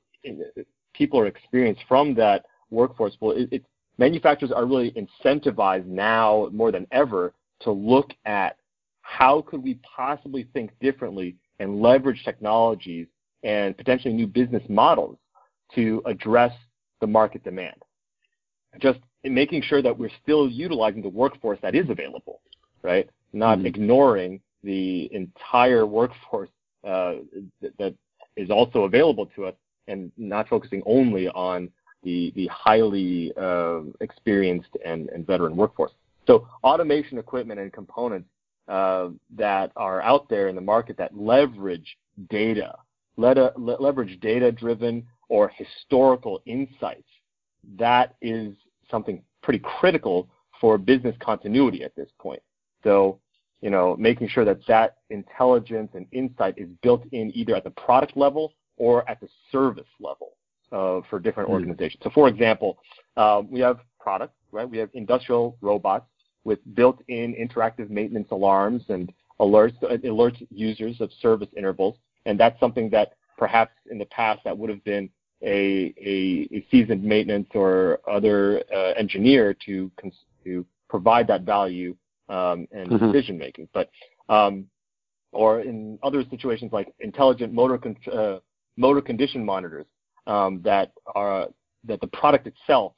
people 0.94 1.20
are 1.20 1.28
experienced 1.28 1.82
from 1.88 2.14
that 2.16 2.46
workforce 2.70 3.16
pool. 3.16 3.32
It, 3.32 3.50
it, 3.52 3.66
manufacturers 3.98 4.52
are 4.52 4.66
really 4.66 4.92
incentivized 4.92 5.86
now 5.86 6.50
more 6.52 6.72
than 6.72 6.88
ever 6.92 7.34
to 7.62 7.72
look 7.72 8.12
at 8.26 8.58
how 9.02 9.42
could 9.42 9.62
we 9.62 9.80
possibly 9.96 10.48
think 10.54 10.72
differently 10.80 11.36
and 11.60 11.82
leverage 11.82 12.24
technologies 12.24 13.08
and 13.44 13.78
potentially 13.78 14.14
new 14.14 14.28
business 14.28 14.64
models 14.70 15.18
to 15.76 16.02
address 16.06 16.54
the 17.02 17.08
market 17.08 17.44
demand. 17.44 17.76
Just 18.80 19.00
making 19.24 19.62
sure 19.62 19.82
that 19.82 19.98
we're 19.98 20.10
still 20.22 20.50
utilizing 20.50 21.02
the 21.02 21.10
workforce 21.10 21.60
that 21.62 21.76
is 21.76 21.90
available, 21.90 22.42
right? 22.82 23.10
not 23.34 23.58
mm-hmm. 23.58 23.68
ignoring 23.68 24.40
the 24.64 25.14
entire 25.14 25.86
workforce 25.86 26.50
uh, 26.84 27.16
that, 27.62 27.78
that 27.78 27.96
is 28.38 28.50
also 28.50 28.84
available 28.84 29.26
to 29.36 29.46
us 29.46 29.56
and 29.88 30.12
not 30.18 30.48
focusing 30.48 30.82
only 30.86 31.28
on 31.30 31.70
the, 32.04 32.32
the 32.36 32.48
highly 32.48 33.34
uh, 33.38 33.82
experienced 34.02 34.70
and, 34.86 35.10
and 35.10 35.26
veteran 35.26 35.56
workforce. 35.56 35.92
So 36.28 36.48
automation 36.64 37.18
equipment 37.18 37.60
and 37.60 37.72
components 37.74 38.30
uh, 38.68 39.10
that 39.36 39.72
are 39.76 40.02
out 40.02 40.30
there 40.30 40.48
in 40.48 40.56
the 40.56 40.62
market 40.62 40.98
that 40.98 41.18
leverage 41.18 41.98
data, 42.30 42.76
le- 43.18 43.54
leverage 43.58 44.20
data-driven 44.22 45.06
or 45.34 45.50
historical 45.50 46.44
insights, 46.46 47.10
that 47.76 48.16
is 48.22 48.54
something 48.92 49.24
pretty 49.42 49.58
critical 49.80 50.30
for 50.62 50.78
business 50.78 51.16
continuity 51.20 51.84
at 51.84 51.96
this 51.96 52.10
point. 52.20 52.42
So 52.84 53.20
you 53.60 53.70
know, 53.70 53.96
making 53.98 54.28
sure 54.28 54.44
that 54.44 54.60
that 54.68 54.98
intelligence 55.10 55.90
and 55.94 56.06
insight 56.12 56.54
is 56.58 56.68
built 56.82 57.04
in 57.14 57.32
either 57.34 57.56
at 57.56 57.64
the 57.64 57.72
product 57.72 58.16
level 58.18 58.54
or 58.76 59.10
at 59.10 59.22
the 59.22 59.30
service 59.54 59.88
level 60.02 60.34
uh, 60.74 61.00
for 61.10 61.18
different 61.18 61.50
mm 61.50 61.54
organizations. 61.54 62.04
So, 62.04 62.10
for 62.14 62.28
example, 62.28 62.78
uh, 63.16 63.42
we 63.50 63.62
have 63.62 63.80
products, 64.02 64.36
right? 64.52 64.70
We 64.70 64.78
have 64.80 64.90
industrial 64.94 65.58
robots 65.62 66.06
with 66.44 66.60
built-in 66.76 67.34
interactive 67.36 67.90
maintenance 67.90 68.28
alarms 68.32 68.84
and 68.90 69.14
alerts 69.40 69.82
uh, 69.82 69.96
alerts 69.98 70.46
users 70.52 71.00
of 71.00 71.10
service 71.22 71.50
intervals, 71.56 71.96
and 72.26 72.38
that's 72.38 72.60
something 72.60 72.90
that 72.90 73.14
perhaps 73.38 73.72
in 73.90 73.98
the 73.98 74.06
past 74.06 74.42
that 74.44 74.58
would 74.58 74.70
have 74.70 74.84
been 74.84 75.10
a, 75.44 75.94
a, 75.98 76.48
a 76.56 76.66
seasoned 76.72 77.04
maintenance 77.04 77.50
or 77.54 78.00
other 78.10 78.64
uh, 78.74 78.94
engineer 78.98 79.56
to 79.66 79.92
cons- 80.00 80.26
to 80.44 80.66
provide 80.90 81.28
that 81.28 81.42
value 81.42 81.96
um, 82.30 82.68
and 82.72 82.90
mm-hmm. 82.90 83.12
decision 83.12 83.38
making. 83.38 83.68
But 83.74 83.90
um, 84.30 84.68
or 85.32 85.62
in 85.62 86.00
other 86.04 86.24
situations 86.30 86.72
like 86.72 86.94
intelligent 87.00 87.54
motor 87.54 87.78
con- 87.78 87.98
uh, 88.12 88.38
motor 88.78 89.02
condition 89.02 89.44
monitors 89.44 89.86
um, 90.28 90.62
that 90.64 90.92
are 91.16 91.48
that 91.86 92.00
the 92.02 92.08
product 92.08 92.48
itself 92.48 92.94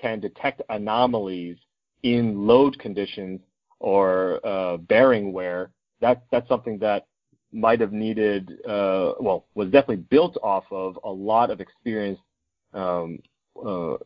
can 0.00 0.20
detect 0.20 0.62
anomalies 0.68 1.56
in 2.02 2.46
load 2.46 2.78
conditions 2.78 3.40
or 3.80 4.40
uh, 4.46 4.76
bearing 4.76 5.32
wear. 5.32 5.70
That 6.00 6.22
that's 6.30 6.48
something 6.48 6.78
that 6.78 7.06
might 7.52 7.80
have 7.80 7.92
needed 7.92 8.58
uh, 8.66 9.14
well 9.20 9.46
was 9.54 9.68
definitely 9.70 10.04
built 10.10 10.36
off 10.42 10.64
of 10.70 10.98
a 11.04 11.10
lot 11.10 11.50
of 11.50 11.60
experience 11.60 12.18
um, 12.74 13.18
uh, 13.64 13.96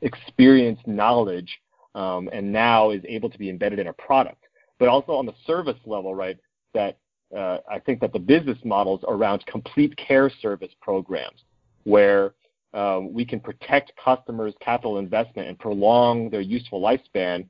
experienced 0.00 0.86
knowledge 0.86 1.60
um, 1.94 2.28
and 2.32 2.50
now 2.50 2.90
is 2.90 3.02
able 3.08 3.30
to 3.30 3.38
be 3.38 3.50
embedded 3.50 3.78
in 3.78 3.88
a 3.88 3.92
product. 3.92 4.44
But 4.78 4.88
also 4.88 5.12
on 5.12 5.26
the 5.26 5.34
service 5.46 5.78
level, 5.86 6.14
right, 6.14 6.36
that 6.74 6.98
uh, 7.36 7.58
I 7.70 7.78
think 7.78 8.00
that 8.00 8.12
the 8.12 8.18
business 8.18 8.58
models 8.64 9.00
around 9.08 9.44
complete 9.46 9.96
care 9.96 10.30
service 10.42 10.72
programs 10.80 11.42
where 11.84 12.34
um, 12.74 13.12
we 13.12 13.24
can 13.24 13.38
protect 13.40 13.92
customers' 14.02 14.54
capital 14.60 14.98
investment 14.98 15.48
and 15.48 15.58
prolong 15.58 16.28
their 16.30 16.40
useful 16.40 16.80
lifespan 16.80 17.46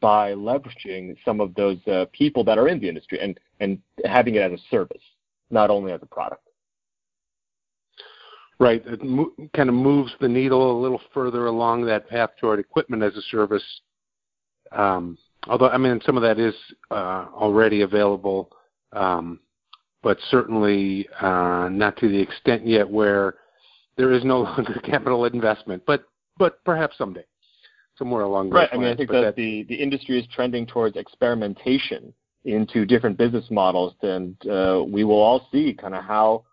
by 0.00 0.32
leveraging 0.32 1.16
some 1.24 1.40
of 1.40 1.54
those 1.54 1.78
uh, 1.86 2.06
people 2.12 2.44
that 2.44 2.58
are 2.58 2.68
in 2.68 2.80
the 2.80 2.88
industry 2.88 3.18
and, 3.20 3.38
and 3.60 3.78
having 4.04 4.34
it 4.34 4.52
as 4.52 4.58
a 4.58 4.62
service, 4.70 5.02
not 5.50 5.70
only 5.70 5.92
as 5.92 6.00
a 6.02 6.06
product. 6.06 6.42
Right. 8.60 8.84
It 8.86 9.02
mo- 9.02 9.32
kind 9.54 9.68
of 9.68 9.74
moves 9.74 10.12
the 10.20 10.28
needle 10.28 10.78
a 10.78 10.80
little 10.80 11.00
further 11.14 11.46
along 11.46 11.86
that 11.86 12.08
path 12.08 12.30
toward 12.40 12.58
equipment 12.58 13.02
as 13.02 13.16
a 13.16 13.22
service 13.22 13.62
um, 14.72 15.18
although 15.46 15.68
I 15.68 15.78
mean 15.78 16.00
some 16.04 16.16
of 16.16 16.22
that 16.22 16.38
is 16.38 16.54
uh, 16.90 17.26
already 17.34 17.82
available, 17.82 18.50
um, 18.92 19.40
but 20.02 20.18
certainly 20.30 21.08
uh, 21.20 21.68
not 21.70 21.96
to 21.98 22.08
the 22.08 22.20
extent 22.20 22.66
yet 22.66 22.88
where 22.88 23.36
there 23.96 24.12
is 24.12 24.24
no 24.24 24.40
longer 24.42 24.80
capital 24.84 25.24
investment. 25.24 25.82
But 25.86 26.04
but 26.38 26.62
perhaps 26.64 26.96
someday, 26.98 27.24
somewhere 27.98 28.22
along 28.22 28.50
right. 28.50 28.68
I 28.72 28.76
mean, 28.76 28.88
I 28.88 28.96
think 28.96 29.10
that, 29.10 29.20
that 29.22 29.36
the 29.36 29.64
the 29.64 29.74
industry 29.74 30.18
is 30.18 30.26
trending 30.34 30.66
towards 30.66 30.96
experimentation 30.96 32.12
into 32.44 32.86
different 32.86 33.18
business 33.18 33.44
models, 33.50 33.94
and 34.02 34.36
uh, 34.48 34.84
we 34.86 35.04
will 35.04 35.20
all 35.20 35.46
see 35.52 35.74
kind 35.74 35.94
of 35.94 36.04
how 36.04 36.44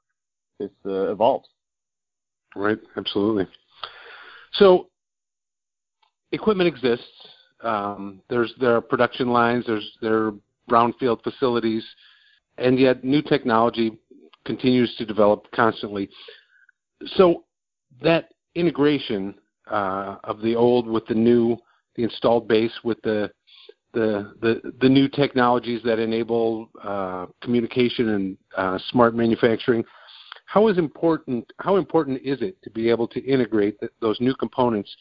this 0.60 0.72
uh, 0.86 1.12
evolves. 1.12 1.48
Right. 2.56 2.80
Absolutely. 2.98 3.48
So 4.54 4.90
equipment 6.32 6.68
exists 6.68 7.06
um, 7.66 8.22
there's 8.30 8.54
there 8.60 8.76
are 8.76 8.82
production 8.82 9.30
lines, 9.30 9.66
there's 9.66 9.98
there 10.02 10.28
are 10.28 10.34
brownfield 10.70 11.24
facilities, 11.24 11.84
and 12.58 12.80
yet 12.80 13.04
new 13.04 13.22
technology 13.22 13.98
continues 14.46 14.96
to 14.98 15.06
develop 15.06 15.50
constantly. 15.52 16.10
So 17.16 17.44
that 18.02 18.30
integration 18.54 19.36
of 19.68 20.42
the 20.42 20.56
old 20.56 20.88
with 20.88 21.06
the 21.08 21.16
new, 21.16 21.58
the 21.96 22.04
installed 22.04 22.48
base 22.48 22.74
with 22.84 23.02
the 23.04 23.32
the 23.94 24.34
the, 24.42 24.74
the 24.82 24.90
new 24.90 25.08
technologies 25.08 25.82
that 25.84 26.00
enable 26.00 26.70
uh, 26.84 27.26
communication 27.42 28.10
and 28.10 28.38
uh, 28.58 28.78
smart 28.92 29.16
manufacturing. 29.16 29.84
How 30.46 30.68
is 30.68 30.78
important? 30.78 31.52
How 31.60 31.78
important 31.78 32.22
is 32.24 32.42
it 32.42 32.62
to 32.64 32.70
be 32.70 32.90
able 32.90 33.08
to 33.10 33.24
integrate 33.26 33.80
th- 33.80 33.92
those 34.02 34.20
new 34.22 34.36
components 34.36 34.94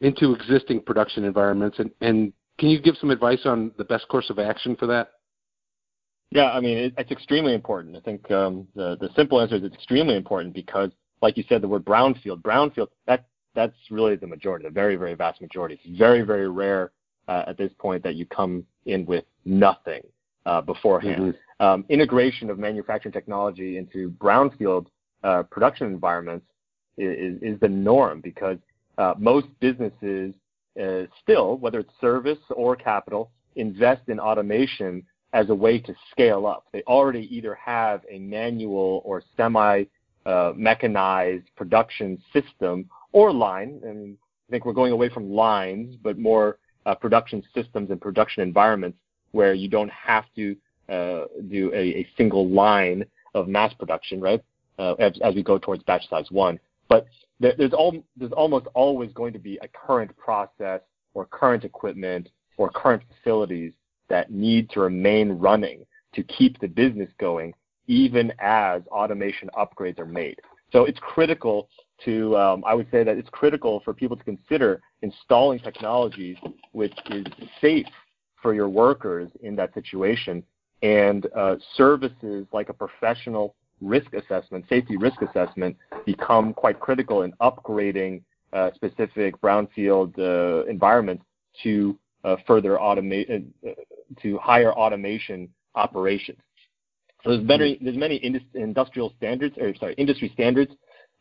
into 0.00 0.34
existing 0.34 0.80
production 0.80 1.24
environments? 1.24 1.78
And, 1.78 1.90
and 2.00 2.32
can 2.58 2.70
you 2.70 2.80
give 2.80 2.96
some 2.96 3.10
advice 3.10 3.40
on 3.44 3.72
the 3.76 3.84
best 3.84 4.08
course 4.08 4.30
of 4.30 4.38
action 4.38 4.76
for 4.76 4.86
that? 4.86 5.10
Yeah, 6.30 6.50
I 6.50 6.60
mean, 6.60 6.78
it, 6.78 6.94
it's 6.98 7.10
extremely 7.10 7.54
important. 7.54 7.96
I 7.96 8.00
think 8.00 8.30
um, 8.30 8.66
the 8.74 8.96
the 9.00 9.10
simple 9.16 9.40
answer 9.40 9.56
is 9.56 9.64
it's 9.64 9.74
extremely 9.74 10.16
important 10.16 10.54
because, 10.54 10.90
like 11.22 11.36
you 11.36 11.44
said, 11.48 11.62
the 11.62 11.68
word 11.68 11.84
brownfield, 11.84 12.42
brownfield, 12.42 12.88
that 13.06 13.26
that's 13.58 13.76
really 13.90 14.14
the 14.14 14.26
majority, 14.26 14.64
the 14.64 14.70
very 14.70 14.96
very 14.96 15.14
vast 15.14 15.40
majority. 15.40 15.80
It's 15.82 15.98
very 15.98 16.22
very 16.22 16.48
rare 16.48 16.92
uh, 17.26 17.44
at 17.48 17.58
this 17.58 17.72
point 17.78 18.02
that 18.04 18.14
you 18.14 18.24
come 18.26 18.64
in 18.86 19.04
with 19.04 19.24
nothing 19.44 20.02
uh, 20.46 20.60
beforehand. 20.60 21.34
Mm-hmm. 21.34 21.66
Um, 21.66 21.84
integration 21.88 22.50
of 22.50 22.58
manufacturing 22.58 23.12
technology 23.12 23.76
into 23.76 24.10
brownfield 24.10 24.86
uh, 25.24 25.42
production 25.42 25.88
environments 25.88 26.46
is, 26.96 27.42
is 27.42 27.58
the 27.60 27.68
norm 27.68 28.20
because 28.20 28.58
uh, 28.96 29.14
most 29.18 29.48
businesses 29.58 30.32
uh, 30.80 31.02
still, 31.22 31.56
whether 31.58 31.80
it's 31.80 31.92
service 32.00 32.38
or 32.50 32.76
capital, 32.76 33.32
invest 33.56 34.02
in 34.08 34.20
automation 34.20 35.02
as 35.32 35.50
a 35.50 35.54
way 35.54 35.80
to 35.80 35.94
scale 36.12 36.46
up. 36.46 36.66
They 36.72 36.82
already 36.82 37.28
either 37.36 37.56
have 37.56 38.02
a 38.08 38.20
manual 38.20 39.02
or 39.04 39.22
semi 39.36 39.84
uh, 40.28 40.52
mechanized 40.54 41.46
production 41.56 42.22
system 42.34 42.88
or 43.12 43.32
line. 43.32 43.80
And 43.82 44.14
I 44.48 44.50
think 44.50 44.66
we're 44.66 44.74
going 44.74 44.92
away 44.92 45.08
from 45.08 45.32
lines, 45.32 45.96
but 46.02 46.18
more 46.18 46.58
uh, 46.84 46.94
production 46.94 47.42
systems 47.54 47.90
and 47.90 47.98
production 47.98 48.42
environments 48.42 48.98
where 49.32 49.54
you 49.54 49.68
don't 49.68 49.90
have 49.90 50.24
to 50.36 50.54
uh, 50.90 51.24
do 51.48 51.72
a, 51.74 52.00
a, 52.00 52.06
single 52.16 52.46
line 52.48 53.04
of 53.34 53.48
mass 53.48 53.72
production, 53.74 54.20
right? 54.20 54.42
Uh, 54.78 54.92
as, 54.98 55.12
as, 55.22 55.34
we 55.34 55.42
go 55.42 55.58
towards 55.58 55.82
batch 55.84 56.08
size 56.08 56.30
one. 56.30 56.60
But 56.88 57.06
there, 57.40 57.54
there's, 57.56 57.72
there's 58.16 58.32
almost 58.32 58.66
always 58.74 59.12
going 59.12 59.32
to 59.32 59.38
be 59.38 59.58
a 59.62 59.68
current 59.68 60.14
process 60.16 60.80
or 61.14 61.24
current 61.24 61.64
equipment 61.64 62.28
or 62.58 62.70
current 62.70 63.02
facilities 63.08 63.72
that 64.08 64.30
need 64.30 64.68
to 64.70 64.80
remain 64.80 65.32
running 65.32 65.84
to 66.14 66.22
keep 66.22 66.58
the 66.60 66.68
business 66.68 67.10
going, 67.18 67.54
even 67.88 68.32
as 68.38 68.82
automation 68.88 69.50
upgrades 69.58 69.98
are 69.98 70.06
made. 70.06 70.38
So 70.70 70.84
it's 70.84 70.98
critical 71.00 71.68
to, 72.04 72.36
um, 72.36 72.62
I 72.66 72.74
would 72.74 72.88
say 72.90 73.02
that 73.02 73.16
it's 73.16 73.28
critical 73.30 73.80
for 73.84 73.92
people 73.92 74.16
to 74.16 74.22
consider 74.22 74.80
installing 75.02 75.58
technologies 75.58 76.36
which 76.72 76.94
is 77.10 77.26
safe 77.60 77.86
for 78.40 78.54
your 78.54 78.68
workers 78.68 79.28
in 79.42 79.56
that 79.56 79.74
situation 79.74 80.44
and 80.82 81.26
uh, 81.34 81.56
services 81.76 82.46
like 82.52 82.68
a 82.68 82.72
professional 82.72 83.56
risk 83.80 84.12
assessment, 84.12 84.64
safety 84.68 84.96
risk 84.96 85.22
assessment, 85.22 85.76
become 86.04 86.52
quite 86.52 86.78
critical 86.78 87.22
in 87.22 87.32
upgrading 87.40 88.22
uh, 88.52 88.70
specific 88.74 89.40
brownfield 89.40 90.16
uh, 90.18 90.64
environments 90.66 91.24
to 91.62 91.98
uh, 92.24 92.36
further 92.46 92.76
automate 92.76 93.44
uh, 93.66 93.70
to 94.22 94.38
higher 94.38 94.72
automation 94.72 95.48
operations. 95.74 96.38
So 97.24 97.30
there's 97.30 97.44
many 97.46 97.74
mm-hmm. 97.74 97.84
there's 97.84 97.96
many 97.96 98.40
industrial 98.54 99.12
standards 99.16 99.56
or 99.58 99.74
sorry 99.76 99.94
industry 99.94 100.30
standards 100.34 100.72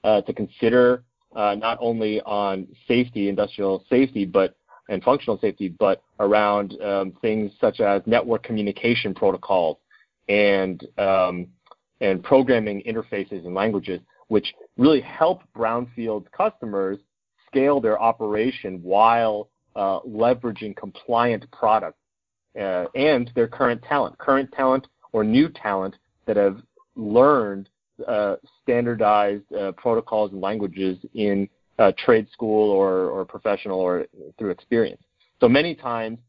uh, 0.03 0.21
to 0.21 0.33
consider 0.33 1.03
uh, 1.35 1.55
not 1.55 1.77
only 1.81 2.21
on 2.21 2.67
safety, 2.87 3.29
industrial 3.29 3.83
safety, 3.89 4.25
but 4.25 4.55
and 4.89 5.03
functional 5.03 5.37
safety, 5.39 5.67
but 5.67 6.01
around 6.19 6.79
um, 6.81 7.13
things 7.21 7.51
such 7.59 7.79
as 7.81 8.01
network 8.05 8.43
communication 8.43 9.13
protocols 9.13 9.77
and 10.29 10.85
um, 10.97 11.47
and 11.99 12.23
programming 12.23 12.81
interfaces 12.87 13.45
and 13.45 13.53
languages, 13.53 13.99
which 14.27 14.53
really 14.77 15.01
help 15.01 15.41
brownfield 15.55 16.25
customers 16.31 16.99
scale 17.47 17.81
their 17.81 17.99
operation 17.99 18.79
while 18.83 19.49
uh, 19.75 19.99
leveraging 20.01 20.75
compliant 20.75 21.45
products 21.51 21.97
uh, 22.59 22.85
and 22.95 23.31
their 23.35 23.47
current 23.47 23.81
talent, 23.83 24.17
current 24.17 24.51
talent 24.51 24.87
or 25.17 25.23
new 25.23 25.49
talent 25.49 25.95
that 26.27 26.37
have 26.37 26.57
learned 26.95 27.69
uh, 28.07 28.35
standardized 28.61 29.51
uh, 29.53 29.71
protocols 29.71 30.31
and 30.31 30.41
languages 30.41 30.97
in 31.15 31.49
uh, 31.79 31.91
trade 31.97 32.27
school 32.31 32.69
or, 32.69 33.09
or 33.09 33.25
professional 33.25 33.79
or 33.79 34.05
through 34.37 34.51
experience. 34.51 35.01
So 35.41 35.49
many 35.49 35.73
times, 35.73 36.19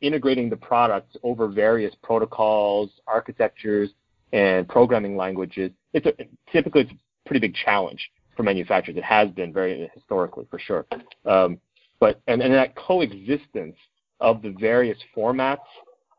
integrating 0.00 0.48
the 0.48 0.56
products 0.56 1.14
over 1.22 1.48
various 1.48 1.94
protocols, 2.02 2.90
architectures, 3.06 3.90
and 4.32 4.66
programming 4.68 5.16
languages, 5.16 5.70
it's 5.92 6.06
a, 6.06 6.12
typically 6.50 6.82
it's 6.82 6.92
a 6.92 7.28
pretty 7.28 7.40
big 7.40 7.54
challenge 7.54 8.10
for 8.36 8.42
manufacturers. 8.42 8.96
It 8.96 9.04
has 9.04 9.28
been 9.30 9.52
very 9.52 9.90
historically, 9.94 10.46
for 10.50 10.58
sure. 10.58 10.86
Um, 11.26 11.58
but 12.00 12.20
and, 12.26 12.40
and 12.40 12.54
that 12.54 12.76
coexistence 12.76 13.76
of 14.20 14.40
the 14.40 14.54
various 14.58 14.98
formats 15.16 15.58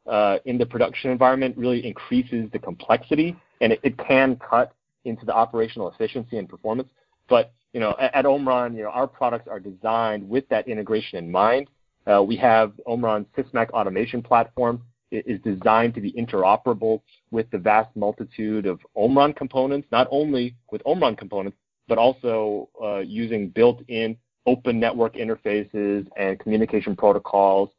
uh, 0.09 0.39
in 0.45 0.57
the 0.57 0.65
production 0.65 1.11
environment 1.11 1.55
really 1.57 1.85
increases 1.85 2.49
the 2.51 2.59
complexity, 2.59 3.35
and 3.61 3.73
it, 3.73 3.79
it, 3.83 3.97
can 3.97 4.35
cut 4.37 4.73
into 5.05 5.25
the 5.25 5.33
operational 5.33 5.89
efficiency 5.89 6.37
and 6.37 6.49
performance. 6.49 6.89
But 7.27 7.53
you 7.73 7.79
know, 7.79 7.95
at, 7.99 8.15
at 8.15 8.25
Omron, 8.25 8.75
you 8.75 8.83
know, 8.83 8.89
our 8.89 9.07
products 9.07 9.47
are 9.47 9.59
designed 9.59 10.27
with 10.27 10.47
that 10.49 10.67
integration 10.67 11.19
in 11.19 11.31
mind. 11.31 11.69
Uh, 12.07 12.23
we 12.23 12.35
have 12.37 12.73
Omron 12.87 13.25
Sysmac 13.37 13.69
automation 13.69 14.21
platform. 14.23 14.81
It 15.11 15.25
is 15.27 15.39
designed 15.41 15.93
to 15.95 16.01
be 16.01 16.11
interoperable 16.13 17.01
with 17.31 17.49
the 17.51 17.57
vast 17.57 17.95
multitude 17.95 18.65
of 18.65 18.79
Omron 18.95 19.33
components, 19.33 19.87
not 19.91 20.07
only 20.09 20.55
with 20.71 20.81
Omron 20.85 21.15
components, 21.15 21.57
but 21.87 21.97
also 21.97 22.69
uh, 22.83 22.99
using 22.99 23.49
built-in 23.49 24.17
open 24.45 24.79
network 24.79 25.15
interfaces 25.15 26.07
and 26.17 26.39
communication 26.39 26.95
protocols 26.95 27.69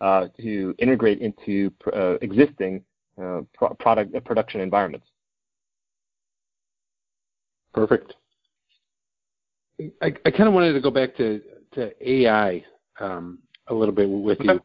to 0.00 0.74
integrate 0.78 1.20
into 1.20 1.72
uh, 1.94 2.14
existing 2.22 2.82
uh, 3.20 3.42
pro- 3.54 3.74
product 3.74 4.14
uh, 4.14 4.20
production 4.20 4.60
environments. 4.60 5.06
Perfect. 7.74 8.14
I, 10.02 10.12
I 10.26 10.30
kind 10.30 10.48
of 10.48 10.52
wanted 10.52 10.72
to 10.74 10.80
go 10.80 10.90
back 10.90 11.16
to, 11.16 11.40
to 11.72 11.90
AI 12.10 12.64
um, 12.98 13.38
a 13.68 13.74
little 13.74 13.94
bit 13.94 14.08
with 14.08 14.38
you. 14.40 14.60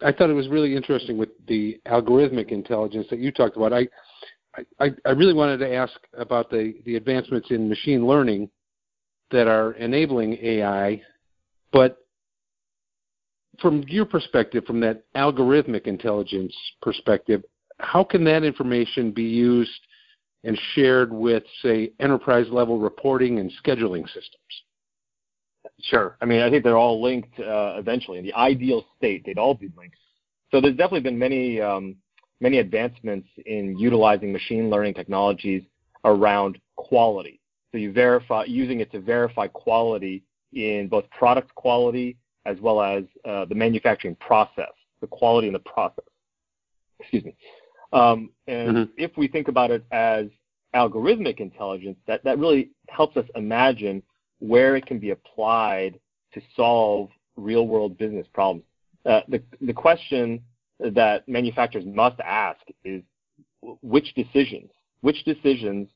I 0.00 0.12
thought 0.12 0.30
it 0.30 0.34
was 0.34 0.48
really 0.48 0.76
interesting 0.76 1.18
with 1.18 1.30
the 1.48 1.80
algorithmic 1.86 2.50
intelligence 2.50 3.06
that 3.10 3.18
you 3.18 3.32
talked 3.32 3.56
about. 3.56 3.72
I, 3.72 3.88
I, 4.78 4.90
I 5.04 5.10
really 5.10 5.34
wanted 5.34 5.58
to 5.58 5.74
ask 5.74 5.94
about 6.16 6.50
the, 6.50 6.74
the 6.84 6.96
advancements 6.96 7.50
in 7.50 7.68
machine 7.68 8.06
learning 8.06 8.50
that 9.30 9.48
are 9.48 9.72
enabling 9.72 10.38
AI, 10.42 11.02
but 11.72 11.98
from 13.60 13.84
your 13.88 14.04
perspective, 14.04 14.64
from 14.64 14.80
that 14.80 15.04
algorithmic 15.14 15.86
intelligence 15.86 16.54
perspective, 16.82 17.42
how 17.80 18.04
can 18.04 18.24
that 18.24 18.44
information 18.44 19.10
be 19.10 19.22
used 19.22 19.80
and 20.44 20.58
shared 20.74 21.12
with, 21.12 21.42
say, 21.62 21.92
enterprise 22.00 22.46
level 22.50 22.78
reporting 22.78 23.38
and 23.38 23.52
scheduling 23.62 24.06
systems? 24.06 24.62
Sure. 25.82 26.16
I 26.20 26.24
mean, 26.24 26.40
I 26.40 26.50
think 26.50 26.64
they're 26.64 26.76
all 26.76 27.02
linked 27.02 27.38
uh, 27.38 27.74
eventually. 27.76 28.18
In 28.18 28.24
the 28.24 28.34
ideal 28.34 28.84
state, 28.96 29.22
they'd 29.24 29.38
all 29.38 29.54
be 29.54 29.70
linked. 29.76 29.96
So 30.50 30.60
there's 30.60 30.76
definitely 30.76 31.00
been 31.00 31.18
many 31.18 31.60
um, 31.60 31.96
many 32.40 32.58
advancements 32.58 33.28
in 33.46 33.78
utilizing 33.78 34.32
machine 34.32 34.70
learning 34.70 34.94
technologies 34.94 35.62
around 36.04 36.58
quality. 36.76 37.40
So 37.72 37.78
you 37.78 37.92
verify 37.92 38.44
using 38.44 38.80
it 38.80 38.90
to 38.92 39.00
verify 39.00 39.46
quality 39.48 40.22
in 40.52 40.88
both 40.88 41.08
product 41.10 41.54
quality 41.54 42.16
as 42.46 42.58
well 42.60 42.80
as 42.80 43.04
uh, 43.24 43.44
the 43.44 43.54
manufacturing 43.54 44.16
process, 44.16 44.72
the 45.00 45.06
quality 45.06 45.46
in 45.46 45.52
the 45.52 45.58
process. 45.60 46.04
Excuse 47.00 47.24
me. 47.24 47.36
Um, 47.92 48.30
and 48.46 48.76
mm-hmm. 48.76 48.92
if 48.96 49.16
we 49.16 49.28
think 49.28 49.48
about 49.48 49.70
it 49.70 49.84
as 49.92 50.26
algorithmic 50.74 51.40
intelligence, 51.40 51.98
that, 52.06 52.22
that 52.24 52.38
really 52.38 52.70
helps 52.88 53.16
us 53.16 53.24
imagine 53.34 54.02
where 54.40 54.76
it 54.76 54.86
can 54.86 54.98
be 54.98 55.10
applied 55.10 55.98
to 56.32 56.40
solve 56.54 57.08
real 57.36 57.66
world 57.66 57.96
business 57.96 58.26
problems. 58.32 58.64
Uh, 59.06 59.20
the, 59.28 59.42
the 59.60 59.72
question 59.72 60.40
that 60.80 61.26
manufacturers 61.28 61.84
must 61.86 62.20
ask 62.20 62.60
is 62.84 63.02
which 63.82 64.14
decisions, 64.14 64.70
which 65.00 65.24
decisions 65.24 65.88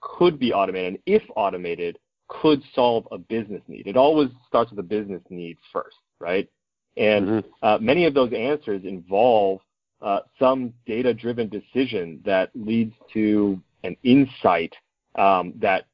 could 0.00 0.38
be 0.38 0.52
automated, 0.52 0.94
and 0.94 0.98
if 1.06 1.22
automated, 1.36 1.98
could 2.28 2.62
solve 2.74 3.06
a 3.12 3.18
business 3.18 3.62
need. 3.68 3.86
It 3.86 3.96
always 3.96 4.28
starts 4.48 4.70
with 4.70 4.80
a 4.80 4.82
business 4.82 5.22
need 5.30 5.58
first, 5.72 5.96
right? 6.20 6.48
And 6.96 7.26
mm-hmm. 7.26 7.48
uh, 7.62 7.78
many 7.80 8.04
of 8.04 8.14
those 8.14 8.32
answers 8.32 8.84
involve 8.84 9.60
uh, 10.02 10.20
some 10.38 10.72
data-driven 10.86 11.48
decision 11.48 12.20
that 12.24 12.50
leads 12.54 12.94
to 13.12 13.60
an 13.84 13.96
insight 14.02 14.74
um, 15.16 15.52
that 15.56 15.86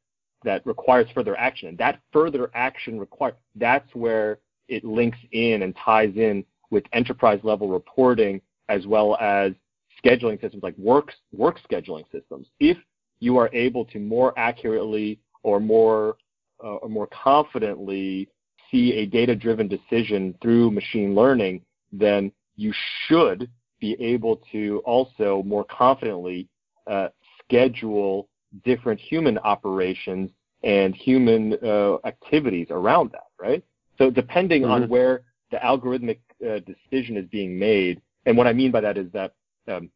that 0.45 0.67
requires 0.67 1.07
further 1.15 1.37
action. 1.37 1.69
And 1.69 1.79
that 1.79 2.01
further 2.13 2.51
action 2.55 2.99
requires 2.99 3.35
that's 3.55 3.95
where 3.95 4.39
it 4.69 4.85
links 4.85 5.19
in 5.31 5.63
and 5.63 5.77
ties 5.77 6.13
in 6.17 6.45
with 6.71 6.85
enterprise 6.93 7.39
level 7.45 7.69
reporting 7.69 8.41
as 8.69 8.87
well 8.87 9.17
as 9.21 9.53
scheduling 10.05 10.41
systems 10.41 10.63
like 10.63 10.77
work 10.79 11.13
work 11.33 11.59
scheduling 11.71 12.05
systems. 12.11 12.49
If 12.59 12.77
you 13.21 13.37
are 13.37 13.51
able 13.53 13.85
to 13.87 14.01
more 14.01 14.37
accurately 14.37 15.21
or 15.45 15.61
more 15.61 16.17
uh, 16.63 16.77
or 16.77 16.89
more 16.89 17.09
confidently 17.09 18.29
see 18.71 18.95
a 18.95 19.07
data-driven 19.07 19.69
decision 19.69 20.35
through 20.41 20.71
machine 20.71 21.15
learning, 21.15 21.61
then 21.93 22.33
you 22.57 22.73
should 23.07 23.51
be 23.81 23.97
able 24.01 24.41
to 24.53 24.81
also 24.85 25.43
more 25.45 25.65
confidently 25.65 26.49
uh, 26.87 27.09
schedule 27.45 28.29
different 28.65 29.01
human 29.01 29.39
operations 29.39 30.31
and 30.63 30.95
human 30.95 31.55
uh, 31.65 31.97
activities 32.05 32.69
around 32.71 33.11
that, 33.13 33.27
right? 33.39 33.63
So 33.99 34.11
depending 34.11 34.63
mm-hmm. 34.63 34.85
on 34.85 34.89
where 34.89 35.23
the 35.51 35.59
algorithmic 35.59 36.21
uh, 36.47 36.61
decision 36.61 37.17
is 37.17 37.27
being 37.27 37.59
made, 37.59 38.01
and 38.27 38.37
what 38.37 38.47
I 38.47 38.53
mean 38.53 38.71
by 38.71 38.81
that 38.81 38.97
is 38.97 39.11
that 39.13 39.35
um, 39.69 39.91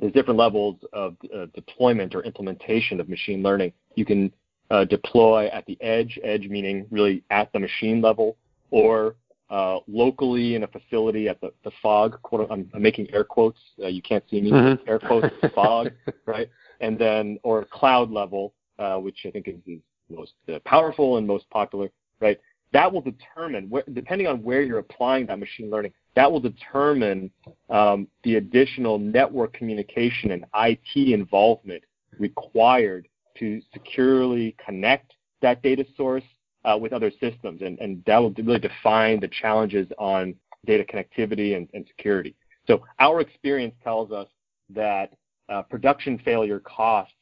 there's 0.00 0.12
different 0.12 0.38
levels 0.38 0.76
of 0.92 1.16
uh, 1.34 1.46
deployment 1.54 2.14
or 2.14 2.22
implementation 2.22 3.00
of 3.00 3.08
machine 3.08 3.42
learning. 3.42 3.72
You 3.96 4.04
can 4.04 4.32
uh, 4.70 4.84
deploy 4.84 5.46
at 5.46 5.64
the 5.66 5.76
edge, 5.80 6.18
edge 6.22 6.48
meaning 6.48 6.86
really 6.90 7.22
at 7.30 7.52
the 7.52 7.58
machine 7.58 8.00
level, 8.00 8.36
or 8.70 9.14
uh, 9.50 9.78
locally 9.86 10.54
in 10.54 10.64
a 10.64 10.66
facility 10.66 11.28
at 11.28 11.40
the, 11.40 11.52
the 11.64 11.70
fog. 11.82 12.20
Quote, 12.22 12.46
I'm, 12.50 12.70
I'm 12.74 12.82
making 12.82 13.08
air 13.12 13.24
quotes. 13.24 13.58
Uh, 13.82 13.86
you 13.86 14.02
can't 14.02 14.24
see 14.30 14.40
me. 14.40 14.50
Mm-hmm. 14.50 14.88
Air 14.88 14.98
quotes 14.98 15.34
fog, 15.54 15.90
right? 16.26 16.50
And 16.80 16.98
then 16.98 17.38
or 17.42 17.64
cloud 17.64 18.10
level, 18.10 18.54
uh, 18.78 18.96
which 18.96 19.18
I 19.26 19.30
think 19.30 19.48
is, 19.48 19.56
is 19.66 19.80
most 20.10 20.34
uh, 20.52 20.58
powerful 20.64 21.16
and 21.16 21.26
most 21.26 21.48
popular, 21.50 21.90
right? 22.20 22.38
That 22.72 22.92
will 22.92 23.00
determine, 23.00 23.70
where, 23.70 23.84
depending 23.94 24.26
on 24.26 24.42
where 24.42 24.62
you're 24.62 24.78
applying 24.78 25.26
that 25.26 25.38
machine 25.38 25.70
learning, 25.70 25.92
that 26.14 26.30
will 26.30 26.40
determine 26.40 27.30
um, 27.70 28.06
the 28.24 28.36
additional 28.36 28.98
network 28.98 29.54
communication 29.54 30.32
and 30.32 30.44
IT 30.54 31.14
involvement 31.14 31.82
required 32.18 33.08
to 33.38 33.60
securely 33.72 34.56
connect 34.64 35.14
that 35.42 35.62
data 35.62 35.84
source 35.96 36.24
uh, 36.64 36.76
with 36.76 36.92
other 36.92 37.10
systems, 37.20 37.62
and, 37.62 37.78
and 37.78 38.02
that 38.06 38.18
will 38.18 38.32
really 38.32 38.58
define 38.58 39.20
the 39.20 39.28
challenges 39.28 39.86
on 39.98 40.34
data 40.66 40.84
connectivity 40.84 41.56
and, 41.56 41.68
and 41.74 41.86
security. 41.86 42.34
So 42.66 42.82
our 42.98 43.20
experience 43.20 43.74
tells 43.82 44.10
us 44.12 44.28
that 44.70 45.12
uh, 45.48 45.62
production 45.62 46.18
failure 46.24 46.60
costs 46.60 47.14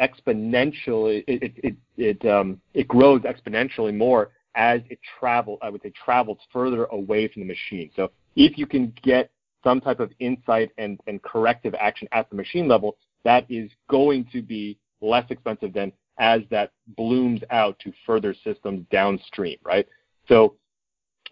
exponentially 0.00 1.22
it 1.28 1.52
it 1.62 1.74
it 1.96 2.26
um, 2.28 2.60
it 2.72 2.88
grows 2.88 3.20
exponentially 3.22 3.94
more 3.94 4.30
as 4.54 4.80
it 4.88 4.98
travels. 5.18 5.58
I 5.62 5.70
would 5.70 5.82
say 5.82 5.92
travels 6.04 6.38
further 6.52 6.84
away 6.86 7.28
from 7.28 7.42
the 7.42 7.48
machine. 7.48 7.90
So 7.94 8.10
if 8.36 8.58
you 8.58 8.66
can 8.66 8.92
get 9.02 9.30
some 9.62 9.80
type 9.80 10.00
of 10.00 10.12
insight 10.18 10.70
and, 10.78 11.00
and 11.06 11.22
corrective 11.22 11.74
action 11.80 12.06
at 12.12 12.28
the 12.28 12.36
machine 12.36 12.68
level, 12.68 12.96
that 13.24 13.46
is 13.48 13.70
going 13.88 14.26
to 14.32 14.42
be 14.42 14.78
less 15.00 15.24
expensive 15.30 15.72
than 15.72 15.92
as 16.18 16.42
that 16.50 16.72
blooms 16.96 17.40
out 17.50 17.78
to 17.80 17.92
further 18.06 18.34
systems 18.44 18.86
downstream, 18.90 19.58
right? 19.64 19.86
So 20.28 20.54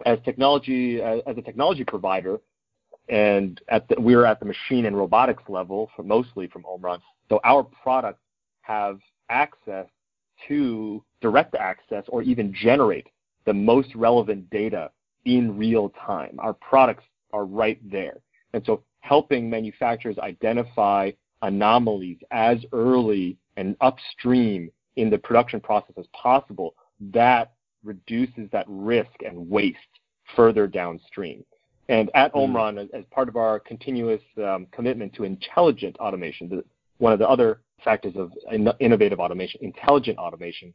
as 0.07 0.19
technology, 0.25 1.01
as, 1.01 1.21
as 1.27 1.37
a 1.39 1.43
technology 1.43 1.85
provider, 1.85 2.41
and 3.09 3.61
at 3.69 3.89
the, 3.89 4.01
we're 4.01 4.25
at 4.25 4.41
the 4.41 4.47
machine 4.47 4.87
and 4.87 4.97
robotics 4.97 5.43
level, 5.49 5.91
for 5.95 6.03
mostly 6.03 6.47
from 6.49 6.65
Omron. 6.65 7.01
So 7.29 7.41
our 7.45 7.63
products 7.63 8.23
have 8.63 8.99
access 9.29 9.87
to 10.49 11.05
direct 11.21 11.55
access 11.55 12.05
or 12.09 12.23
even 12.23 12.55
generate 12.55 13.09
the 13.45 13.55
most 13.55 13.95
relevant 13.95 14.49
data 14.51 14.91
in 15.25 15.57
real 15.57 15.91
time. 16.07 16.37
Our 16.39 16.55
products 16.55 17.05
are 17.33 17.45
right 17.45 17.79
there. 17.91 18.19
And 18.53 18.65
so 18.67 18.83
helping 19.01 19.49
manufacturers 19.49 20.19
identify 20.19 21.11
anomalies 21.43 22.19
as 22.31 22.59
early 22.73 23.37
and 23.57 23.77
upstream 23.81 24.71
in 24.97 25.11
the 25.11 25.19
production 25.19 25.61
process 25.61 25.95
as 25.99 26.07
possible, 26.13 26.75
that 27.01 27.53
reduces 27.85 28.49
that 28.53 28.65
risk 28.69 29.11
and 29.25 29.49
waste 29.49 29.79
further 30.37 30.67
downstream. 30.67 31.45
And 31.89 32.11
at 32.15 32.33
mm-hmm. 32.33 32.57
Omron, 32.57 32.79
as, 32.79 32.89
as, 32.95 33.05
part 33.11 33.29
of 33.29 33.37
our 33.37 33.59
continuous 33.59 34.23
um, 34.39 34.67
commitment 34.73 35.15
to 35.15 35.25
intelligent 35.25 35.97
automation, 35.99 36.49
the, 36.49 36.65
one 36.99 37.13
of 37.13 37.19
the 37.19 37.29
other 37.29 37.61
factors 37.85 38.15
of 38.17 38.31
in, 38.51 38.69
innovative 38.81 39.19
automation, 39.19 39.61
intelligent 39.63 40.19
automation, 40.19 40.73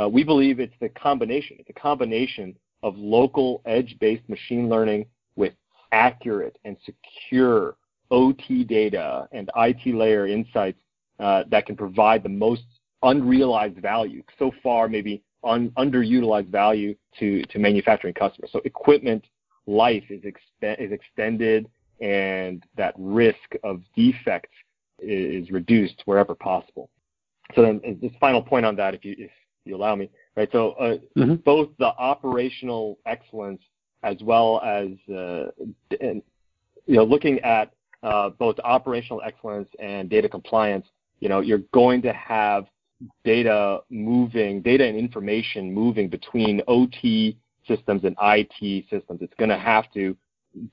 uh, 0.00 0.08
we 0.08 0.24
believe 0.24 0.60
it's 0.60 0.74
the 0.80 0.88
combination. 0.90 1.56
It's 1.58 1.70
a 1.70 1.80
combination 1.80 2.54
of 2.82 2.96
local 2.96 3.62
edge-based 3.66 4.28
machine 4.28 4.68
learning 4.68 5.06
with 5.36 5.54
accurate 5.92 6.56
and 6.64 6.76
secure 6.84 7.76
OT 8.10 8.64
data 8.64 9.28
and 9.32 9.50
IT 9.56 9.94
layer 9.94 10.26
insights 10.26 10.78
uh, 11.20 11.44
that 11.50 11.66
can 11.66 11.76
provide 11.76 12.22
the 12.22 12.28
most 12.28 12.64
unrealized 13.02 13.78
value. 13.78 14.22
So 14.38 14.50
far, 14.62 14.88
maybe 14.88 15.22
un- 15.44 15.72
underutilized 15.76 16.48
value 16.48 16.94
to, 17.18 17.42
to 17.44 17.58
manufacturing 17.58 18.14
customers. 18.14 18.50
So 18.52 18.60
equipment 18.64 19.24
life 19.66 20.04
is, 20.10 20.22
is 20.62 20.92
extended 20.92 21.68
and 22.00 22.64
that 22.76 22.94
risk 22.98 23.54
of 23.62 23.82
defects 23.94 24.54
is, 24.98 25.44
is 25.44 25.50
reduced 25.50 26.02
wherever 26.06 26.34
possible. 26.34 26.90
So 27.54 27.62
then 27.62 27.80
this 28.00 28.12
final 28.20 28.42
point 28.42 28.66
on 28.66 28.74
that, 28.76 28.94
if 28.94 29.04
you, 29.04 29.14
if 29.18 29.30
you 29.64 29.76
allow 29.76 29.94
me, 29.94 30.10
right? 30.36 30.48
So 30.52 30.72
uh, 30.72 30.96
mm-hmm. 31.16 31.36
both 31.36 31.68
the 31.78 31.94
operational 31.98 32.98
excellence 33.06 33.60
as 34.02 34.16
well 34.22 34.60
as 34.64 34.88
uh, 35.14 35.50
and, 36.00 36.22
you 36.86 36.96
know 36.96 37.04
looking 37.04 37.40
at 37.40 37.72
uh, 38.02 38.30
both 38.30 38.56
operational 38.64 39.22
excellence 39.24 39.68
and 39.78 40.10
data 40.10 40.28
compliance, 40.28 40.86
you 41.20 41.28
know 41.28 41.40
you're 41.40 41.62
going 41.72 42.02
to 42.02 42.12
have 42.12 42.66
data 43.24 43.80
moving, 43.90 44.62
data 44.62 44.86
and 44.86 44.96
information 44.96 45.72
moving 45.72 46.08
between 46.08 46.62
OT 46.68 47.36
systems 47.66 48.04
and 48.04 48.16
IT 48.22 48.84
systems. 48.90 49.20
It's 49.20 49.34
going 49.38 49.50
to 49.50 49.58
have 49.58 49.90
to 49.94 50.16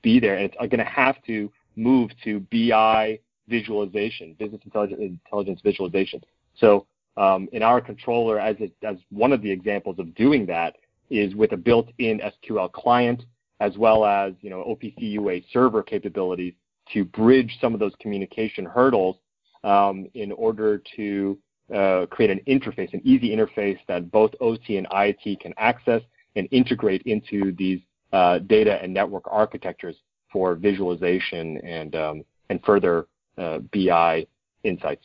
be 0.02 0.20
there, 0.20 0.36
and 0.36 0.44
it's 0.44 0.56
going 0.56 0.78
to 0.78 0.84
have 0.84 1.22
to 1.26 1.50
move 1.76 2.10
to 2.24 2.40
BI 2.52 3.18
visualization, 3.48 4.34
business 4.38 4.60
intelligence, 4.64 5.00
intelligence 5.00 5.60
visualization. 5.62 6.22
So 6.56 6.86
um, 7.16 7.48
in 7.52 7.62
our 7.62 7.80
controller, 7.80 8.38
as, 8.38 8.56
it, 8.60 8.72
as 8.82 8.96
one 9.10 9.32
of 9.32 9.42
the 9.42 9.50
examples 9.50 9.98
of 9.98 10.14
doing 10.14 10.46
that, 10.46 10.76
is 11.10 11.34
with 11.34 11.52
a 11.52 11.56
built-in 11.56 12.20
SQL 12.20 12.72
client 12.72 13.24
as 13.60 13.76
well 13.76 14.04
as 14.04 14.32
you 14.40 14.50
know 14.50 14.64
OPC 14.64 14.94
UA 14.98 15.40
server 15.52 15.82
capabilities 15.82 16.54
to 16.92 17.04
bridge 17.04 17.58
some 17.60 17.74
of 17.74 17.80
those 17.80 17.92
communication 18.00 18.64
hurdles 18.64 19.16
um, 19.64 20.06
in 20.14 20.32
order 20.32 20.82
to 20.96 21.38
uh, 21.74 22.06
create 22.10 22.30
an 22.30 22.40
interface, 22.46 22.92
an 22.92 23.00
easy 23.04 23.34
interface 23.34 23.78
that 23.88 24.10
both 24.10 24.32
OT 24.40 24.76
and 24.76 24.86
IT 24.92 25.40
can 25.40 25.54
access 25.56 26.02
and 26.36 26.48
integrate 26.50 27.02
into 27.02 27.52
these 27.56 27.80
uh, 28.12 28.38
data 28.40 28.78
and 28.82 28.92
network 28.92 29.24
architectures 29.30 29.96
for 30.30 30.54
visualization 30.54 31.58
and 31.58 31.94
um, 31.94 32.24
and 32.50 32.62
further 32.64 33.06
uh, 33.38 33.58
BI 33.72 34.26
insights. 34.64 35.04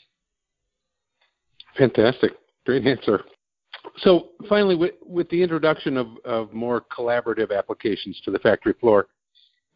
Fantastic. 1.77 2.31
Great 2.65 2.85
answer. 2.85 3.23
So 3.99 4.29
finally, 4.49 4.75
with, 4.75 4.95
with 5.05 5.29
the 5.29 5.41
introduction 5.41 5.97
of, 5.97 6.07
of 6.25 6.53
more 6.53 6.81
collaborative 6.81 7.57
applications 7.57 8.19
to 8.25 8.31
the 8.31 8.39
factory 8.39 8.73
floor, 8.73 9.07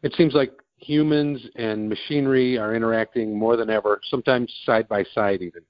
it 0.02 0.12
seems 0.14 0.34
like 0.34 0.52
humans 0.82 1.40
and 1.56 1.88
machinery 1.88 2.58
are 2.58 2.74
interacting 2.74 3.38
more 3.38 3.56
than 3.56 3.70
ever, 3.70 4.00
sometimes 4.10 4.52
side 4.64 4.88
by 4.88 5.04
side 5.14 5.42
even. 5.42 5.62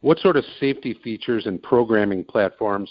What 0.00 0.18
sort 0.18 0.36
of 0.36 0.44
safety 0.58 0.98
features 1.04 1.46
and 1.46 1.62
programming 1.62 2.24
platforms 2.24 2.90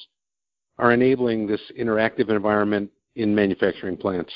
are 0.77 0.93
enabling 0.93 1.47
this 1.47 1.61
interactive 1.79 2.29
environment 2.29 2.89
in 3.15 3.35
manufacturing 3.35 3.97
plants? 3.97 4.31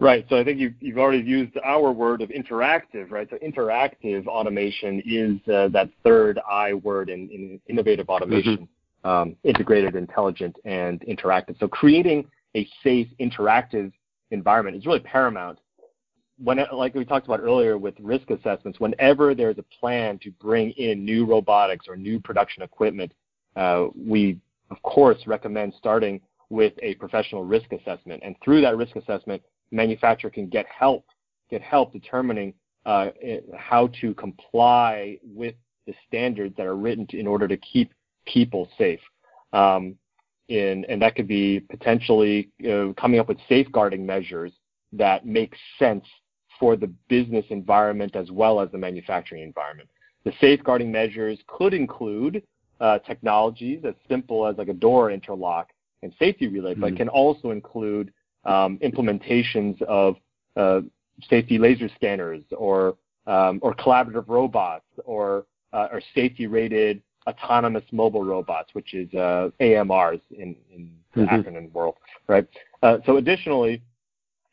Right. 0.00 0.24
So 0.30 0.38
I 0.38 0.44
think 0.44 0.58
you've, 0.58 0.74
you've 0.80 0.98
already 0.98 1.22
used 1.22 1.56
our 1.62 1.92
word 1.92 2.22
of 2.22 2.30
interactive, 2.30 3.10
right? 3.10 3.28
So 3.28 3.36
interactive 3.36 4.26
automation 4.26 5.02
is 5.06 5.52
uh, 5.52 5.68
that 5.68 5.90
third 6.02 6.40
I 6.50 6.72
word 6.72 7.10
in, 7.10 7.28
in 7.28 7.60
innovative 7.68 8.08
automation, 8.08 8.66
mm-hmm. 9.04 9.08
um, 9.08 9.36
integrated, 9.44 9.96
intelligent, 9.96 10.56
and 10.64 11.00
interactive. 11.02 11.58
So 11.60 11.68
creating 11.68 12.26
a 12.56 12.66
safe, 12.82 13.08
interactive 13.20 13.92
environment 14.30 14.76
is 14.76 14.86
really 14.86 15.00
paramount. 15.00 15.58
When, 16.42 16.58
like 16.72 16.94
we 16.94 17.04
talked 17.04 17.26
about 17.26 17.40
earlier 17.40 17.76
with 17.76 17.94
risk 18.00 18.30
assessments, 18.30 18.80
whenever 18.80 19.34
there's 19.34 19.58
a 19.58 19.64
plan 19.78 20.18
to 20.20 20.30
bring 20.32 20.70
in 20.72 21.04
new 21.04 21.26
robotics 21.26 21.86
or 21.86 21.96
new 21.96 22.18
production 22.18 22.62
equipment, 22.62 23.12
uh, 23.56 23.88
we 23.94 24.38
of 24.70 24.80
course 24.82 25.18
recommend 25.26 25.74
starting 25.76 26.20
with 26.48 26.72
a 26.82 26.94
professional 26.94 27.44
risk 27.44 27.72
assessment. 27.72 28.22
And 28.24 28.36
through 28.42 28.62
that 28.62 28.76
risk 28.76 28.96
assessment, 28.96 29.42
manufacturer 29.70 30.30
can 30.30 30.48
get 30.48 30.66
help 30.66 31.04
get 31.50 31.62
help 31.62 31.92
determining 31.92 32.54
uh, 32.86 33.08
how 33.56 33.88
to 34.00 34.14
comply 34.14 35.18
with 35.22 35.54
the 35.86 35.94
standards 36.06 36.56
that 36.56 36.66
are 36.66 36.76
written 36.76 37.06
to, 37.08 37.18
in 37.18 37.26
order 37.26 37.48
to 37.48 37.56
keep 37.56 37.92
people 38.24 38.68
safe. 38.78 39.00
Um, 39.52 39.96
in, 40.50 40.84
and 40.88 41.00
that 41.00 41.14
could 41.14 41.28
be 41.28 41.60
potentially 41.60 42.50
uh, 42.68 42.92
coming 43.00 43.20
up 43.20 43.28
with 43.28 43.38
safeguarding 43.48 44.04
measures 44.04 44.52
that 44.92 45.24
make 45.24 45.54
sense 45.78 46.04
for 46.58 46.76
the 46.76 46.88
business 47.08 47.44
environment 47.50 48.16
as 48.16 48.30
well 48.30 48.60
as 48.60 48.70
the 48.70 48.78
manufacturing 48.78 49.42
environment. 49.42 49.88
The 50.24 50.32
safeguarding 50.40 50.92
measures 50.92 51.38
could 51.46 51.72
include 51.72 52.42
uh, 52.80 52.98
technologies 52.98 53.80
as 53.84 53.94
simple 54.08 54.46
as 54.46 54.58
like 54.58 54.68
a 54.68 54.74
door 54.74 55.10
interlock 55.10 55.68
and 56.02 56.12
safety 56.18 56.48
relay, 56.48 56.72
mm-hmm. 56.72 56.80
but 56.80 56.96
can 56.96 57.08
also 57.08 57.50
include 57.50 58.12
um, 58.44 58.78
implementations 58.78 59.80
of 59.82 60.16
uh, 60.56 60.80
safety 61.28 61.58
laser 61.58 61.88
scanners 61.94 62.42
or 62.56 62.96
um, 63.26 63.58
or 63.62 63.74
collaborative 63.74 64.28
robots 64.28 64.86
or 65.04 65.46
uh, 65.72 65.88
or 65.92 66.00
safety 66.14 66.46
rated 66.46 67.02
autonomous 67.26 67.84
mobile 67.92 68.24
robots, 68.24 68.70
which 68.74 68.94
is 68.94 69.12
uh, 69.14 69.50
AMRs 69.60 70.20
in, 70.30 70.56
in 70.74 70.90
the 71.14 71.22
mm-hmm. 71.22 71.34
acronym 71.34 71.72
world, 71.72 71.96
right? 72.28 72.46
Uh, 72.82 72.98
so 73.04 73.16
additionally, 73.16 73.82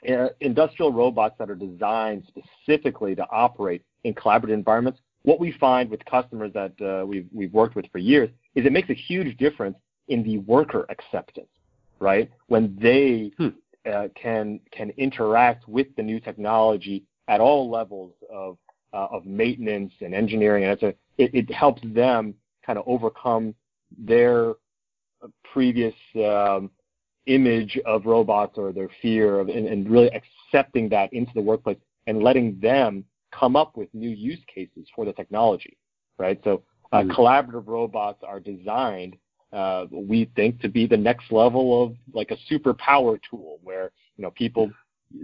uh, 0.10 0.27
industrial 0.41 0.91
robots 0.91 1.36
that 1.39 1.49
are 1.49 1.56
designed 1.56 2.23
specifically 2.27 3.15
to 3.15 3.25
operate 3.32 3.84
in 4.03 4.13
collaborative 4.13 4.53
environments, 4.53 4.99
what 5.23 5.39
we 5.39 5.51
find 5.53 5.89
with 5.89 6.03
customers 6.06 6.51
that 6.53 6.73
uh, 6.82 7.06
we've, 7.06 7.27
we've 7.34 7.53
worked 7.53 7.75
with 7.75 7.86
for 7.91 7.97
years 7.97 8.30
is 8.56 8.65
it 8.65 8.71
makes 8.71 8.89
a 8.89 8.93
huge 8.93 9.38
difference 9.38 9.77
in 10.08 10.23
the 10.23 10.38
worker 10.39 10.86
acceptance, 10.89 11.49
right? 11.99 12.32
When 12.47 12.77
they 12.82 13.32
hmm. 13.38 13.49
uh, 13.89 14.08
can 14.15 14.60
can 14.71 14.91
interact 14.91 15.67
with 15.67 15.88
the 15.97 16.03
new 16.03 16.19
technology 16.19 17.03
at 17.27 17.41
all 17.41 17.69
levels 17.69 18.13
of 18.32 18.58
uh, 18.93 19.08
of 19.12 19.25
maintenance 19.25 19.91
and 19.99 20.15
engineering, 20.15 20.63
and 20.63 20.73
it's 20.73 20.84
a, 20.84 20.93
it, 21.17 21.34
it 21.34 21.53
helps 21.53 21.82
them 21.84 22.34
kind 22.67 22.77
of 22.77 22.84
overcome 22.88 23.56
their 23.97 24.53
previous 25.51 25.95
um, 26.17 26.69
image 27.25 27.80
of 27.86 28.06
robots 28.06 28.58
or 28.58 28.71
their 28.71 28.89
fear 29.01 29.39
of, 29.39 29.49
and, 29.49 29.67
and 29.67 29.89
really 29.89 30.12
accepting 30.12 30.89
that 30.89 31.12
into 31.13 31.32
the 31.34 31.41
workplace 31.41 31.77
and 32.06 32.21
letting 32.21 32.60
them 32.60 33.03
come 33.32 33.56
up 33.56 33.75
with 33.75 33.93
new 33.93 34.10
use 34.10 34.39
cases 34.53 34.88
for 34.95 35.06
the 35.06 35.13
technology, 35.13 35.77
right? 36.19 36.39
So 36.43 36.63
uh, 36.93 37.01
mm 37.01 37.12
collaborative 37.12 37.67
robots 37.67 38.23
are 38.25 38.39
designed, 38.39 39.17
uh, 39.51 39.86
we 39.91 40.30
think, 40.38 40.62
to 40.62 40.69
be 40.69 40.88
the 40.88 40.95
next 40.95 41.34
level 41.34 41.84
of 41.84 41.95
like 42.13 42.32
a 42.32 42.38
super 42.47 42.73
power 42.73 43.19
tool 43.30 43.60
where 43.62 43.91
you 44.15 44.21
know 44.23 44.32
people 44.32 44.71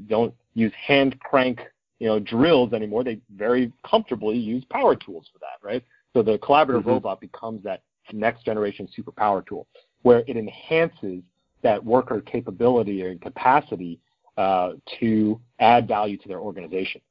don't 0.08 0.34
use 0.56 0.73
hand 0.86 1.17
crank 1.21 1.62
you 1.99 2.08
know 2.08 2.19
drills 2.19 2.73
anymore. 2.73 3.06
They 3.06 3.19
very 3.34 3.71
comfortably 3.89 4.38
use 4.38 4.65
power 4.69 4.93
tools 4.93 5.29
for 5.32 5.39
that, 5.39 5.65
right? 5.65 5.82
So 6.13 6.21
the 6.21 6.38
collaborative 6.38 6.82
mm-hmm. 6.82 6.89
robot 6.89 7.21
becomes 7.21 7.63
that 7.63 7.82
next 8.12 8.45
generation 8.45 8.88
superpower 8.97 9.45
tool 9.45 9.67
where 10.04 10.23
it 10.28 10.38
enhances 10.38 11.23
that 11.62 11.84
worker 11.84 12.21
capability 12.21 13.02
and 13.04 13.21
capacity 13.21 13.99
uh, 14.38 14.73
to 14.99 15.39
add 15.60 15.88
value 15.88 16.17
to 16.17 16.28
their 16.28 16.39
organization. 16.39 17.02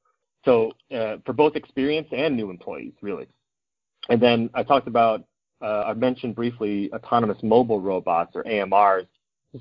So 0.45 0.73
uh, 0.95 1.17
for 1.25 1.33
both 1.33 1.57
experienced 1.57 2.12
and 2.12 2.37
new 2.37 2.51
employees, 2.51 2.93
really. 3.01 3.27
And 4.09 4.21
then 4.21 4.51
I 4.55 4.62
talked 4.62 4.88
about, 4.88 5.25
uh, 5.62 5.85
I 5.87 5.95
mentioned 5.95 6.35
briefly 6.35 6.93
autonomous 6.93 7.38
mobile 7.43 7.81
robots 7.81 8.33
or 8.35 8.43
AMRs, 8.45 9.07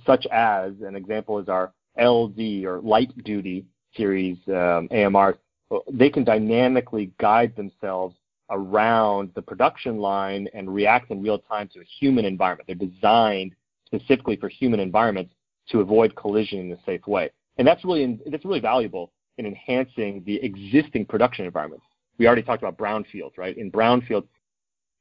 such 0.06 0.26
as 0.32 0.74
an 0.86 0.96
example 0.96 1.40
is 1.40 1.48
our 1.48 1.74
LD 2.00 2.66
or 2.66 2.82
light 2.82 3.12
duty 3.24 3.66
series 3.96 4.38
um, 4.48 4.88
AMRs. 4.90 5.38
They 5.92 6.10
can 6.10 6.24
dynamically 6.24 7.12
guide 7.20 7.56
themselves 7.56 8.16
around 8.52 9.32
the 9.36 9.42
production 9.42 9.98
line 9.98 10.48
and 10.54 10.74
react 10.74 11.10
in 11.10 11.22
real 11.22 11.40
time 11.40 11.70
to 11.74 11.80
a 11.80 11.84
human 11.84 12.26
environment. 12.26 12.68
They're 12.68 12.88
designed 12.88 13.56
specifically 13.86 14.36
for 14.36 14.50
human 14.50 14.80
environments 14.80 15.34
to 15.70 15.80
avoid 15.80 16.16
collision 16.16 16.60
in 16.60 16.72
a 16.72 16.78
safe 16.86 17.08
way. 17.08 17.30
And 17.58 17.68
that's 17.68 17.84
really 17.84 18.20
that's 18.28 18.46
really 18.46 18.60
valuable 18.60 19.12
in 19.38 19.46
enhancing 19.46 20.24
the 20.26 20.36
existing 20.44 21.06
production 21.06 21.46
environments. 21.46 21.86
We 22.18 22.28
already 22.28 22.44
talked 22.44 22.62
about 22.62 22.78
brownfields, 22.78 23.38
right? 23.38 23.58
In 23.58 23.72
brownfields, 23.72 24.28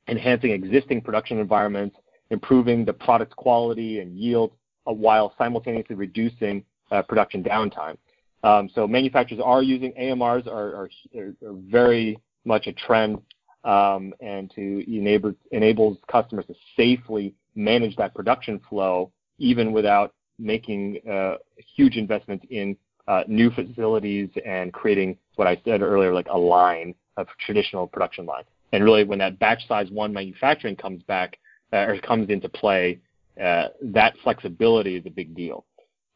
enhancing 0.09 0.53
existing 0.53 1.03
production 1.03 1.39
environments, 1.39 1.97
improving 2.31 2.85
the 2.85 2.93
product 2.93 3.35
quality 3.37 4.01
and 4.01 4.17
yield 4.17 4.53
uh, 4.87 4.93
while 4.93 5.35
simultaneously 5.37 5.97
reducing 5.97 6.65
uh, 6.91 7.03
production 7.03 7.43
downtime. 7.43 7.97
Um, 8.43 8.71
so 8.75 8.87
manufacturers 8.87 9.41
are 9.45 9.63
using 9.63 9.93
AMRs 9.93 10.47
are, 10.47 10.75
are, 10.75 10.91
are 11.17 11.55
very 11.69 12.19
much 12.45 12.67
a 12.67 12.73
trend 12.73 13.21
um, 13.65 14.13
and 14.21 14.51
to 14.55 14.85
enable 14.91 15.35
enables 15.53 15.99
customers 16.11 16.47
to 16.47 16.55
safely 16.77 17.35
manage 17.55 17.97
that 17.97 18.15
production 18.15 18.61
flow 18.69 19.11
even 19.39 19.73
without 19.73 20.15
making 20.39 20.99
uh, 21.11 21.35
huge 21.77 21.97
investments 21.97 22.45
in 22.51 22.77
uh, 23.09 23.23
new 23.27 23.51
facilities 23.51 24.29
and 24.47 24.73
creating 24.73 25.17
what 25.37 25.47
I 25.47 25.61
said 25.65 25.83
earlier, 25.83 26.15
like 26.15 26.29
a 26.31 26.39
line, 26.39 26.95
of 27.17 27.27
traditional 27.45 27.87
production 27.87 28.25
line. 28.25 28.45
And 28.73 28.85
really, 28.85 29.05
when 29.05 29.19
that 29.19 29.39
batch 29.39 29.67
size 29.67 29.91
one 29.91 30.13
manufacturing 30.13 30.77
comes 30.77 31.03
back 31.03 31.39
uh, 31.73 31.79
or 31.79 31.99
comes 31.99 32.31
into 32.31 32.49
play, 32.49 33.01
uh, 33.43 33.69
that 33.83 34.15
flexibility 34.23 34.97
is 34.97 35.05
a 35.07 35.11
big 35.11 35.35
deal. 35.35 35.65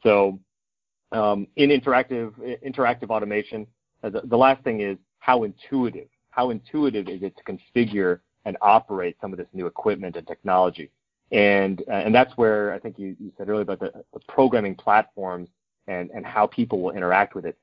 So, 0.03 0.39
um, 1.13 1.47
in 1.57 1.71
interactive 1.71 2.33
interactive 2.65 3.11
automation, 3.11 3.67
uh, 4.03 4.11
the, 4.11 4.23
the 4.25 4.37
last 4.37 4.63
thing 4.65 4.81
is 4.81 4.97
how 5.19 5.45
intuitive 5.45 6.09
how 6.35 6.51
intuitive 6.51 7.09
is 7.09 7.23
it 7.23 7.35
to 7.37 7.45
configure 7.45 8.21
and 8.45 8.57
operate 8.61 9.17
some 9.21 9.33
of 9.33 9.39
this 9.39 9.47
new 9.53 9.67
equipment 9.67 10.17
and 10.17 10.27
technology? 10.27 10.91
And, 11.31 11.83
uh, 11.89 11.93
and 11.93 12.15
that's 12.15 12.37
where 12.37 12.73
I 12.73 12.79
think 12.79 12.99
you, 12.99 13.17
you 13.19 13.33
said 13.39 13.49
earlier 13.49 13.63
about 13.63 13.81
the, 13.81 13.93
the 14.13 14.21
programming 14.29 14.75
platforms 14.75 15.49
and, 15.87 16.11
and 16.11 16.25
how 16.25 16.47
people 16.47 16.81
will 16.81 16.93
interact 16.93 17.35
with 17.35 17.47
it. 17.47 17.57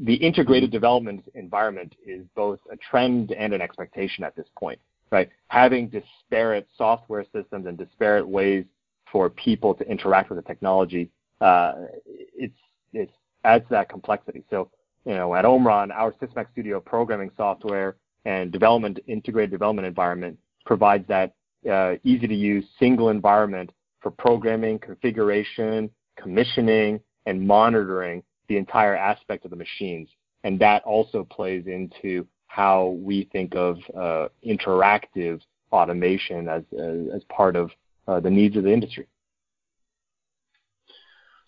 The 0.00 0.14
integrated 0.14 0.70
development 0.70 1.24
environment 1.34 1.94
is 2.06 2.24
both 2.34 2.58
a 2.72 2.76
trend 2.76 3.32
and 3.32 3.52
an 3.52 3.60
expectation 3.60 4.24
at 4.24 4.34
this 4.34 4.46
point, 4.58 4.78
right? 5.10 5.28
Having 5.48 5.90
disparate 5.90 6.66
software 6.76 7.24
systems 7.34 7.66
and 7.66 7.76
disparate 7.76 8.26
ways 8.26 8.64
for 9.12 9.28
people 9.28 9.74
to 9.74 9.88
interact 9.88 10.30
with 10.30 10.38
the 10.38 10.42
technology, 10.42 11.10
uh, 11.40 11.74
it's, 12.06 12.56
it's 12.92 13.12
adds 13.44 13.64
that 13.70 13.88
complexity. 13.88 14.42
So, 14.50 14.70
you 15.04 15.14
know, 15.14 15.34
at 15.34 15.44
Omron, 15.44 15.92
our 15.92 16.12
Sysmac 16.12 16.46
Studio 16.52 16.80
programming 16.80 17.30
software 17.36 17.96
and 18.26 18.50
development 18.50 18.98
integrated 19.06 19.52
development 19.52 19.86
environment 19.86 20.36
provides 20.66 21.06
that 21.08 21.32
uh, 21.70 21.94
easy 22.04 22.26
to 22.26 22.34
use 22.34 22.64
single 22.78 23.08
environment 23.08 23.70
for 24.00 24.10
programming, 24.10 24.78
configuration, 24.80 25.88
commissioning, 26.20 27.00
and 27.26 27.46
monitoring 27.46 28.22
the 28.48 28.56
entire 28.56 28.96
aspect 28.96 29.44
of 29.44 29.50
the 29.50 29.56
machines. 29.56 30.08
And 30.44 30.58
that 30.58 30.82
also 30.82 31.24
plays 31.24 31.66
into 31.66 32.26
how 32.48 32.98
we 33.00 33.28
think 33.32 33.54
of 33.54 33.78
uh, 33.96 34.28
interactive 34.44 35.40
automation 35.72 36.48
as, 36.48 36.62
as, 36.78 36.98
as 37.14 37.22
part 37.28 37.54
of 37.54 37.70
uh, 38.08 38.20
the 38.20 38.30
needs 38.30 38.56
of 38.56 38.64
the 38.64 38.72
industry. 38.72 39.06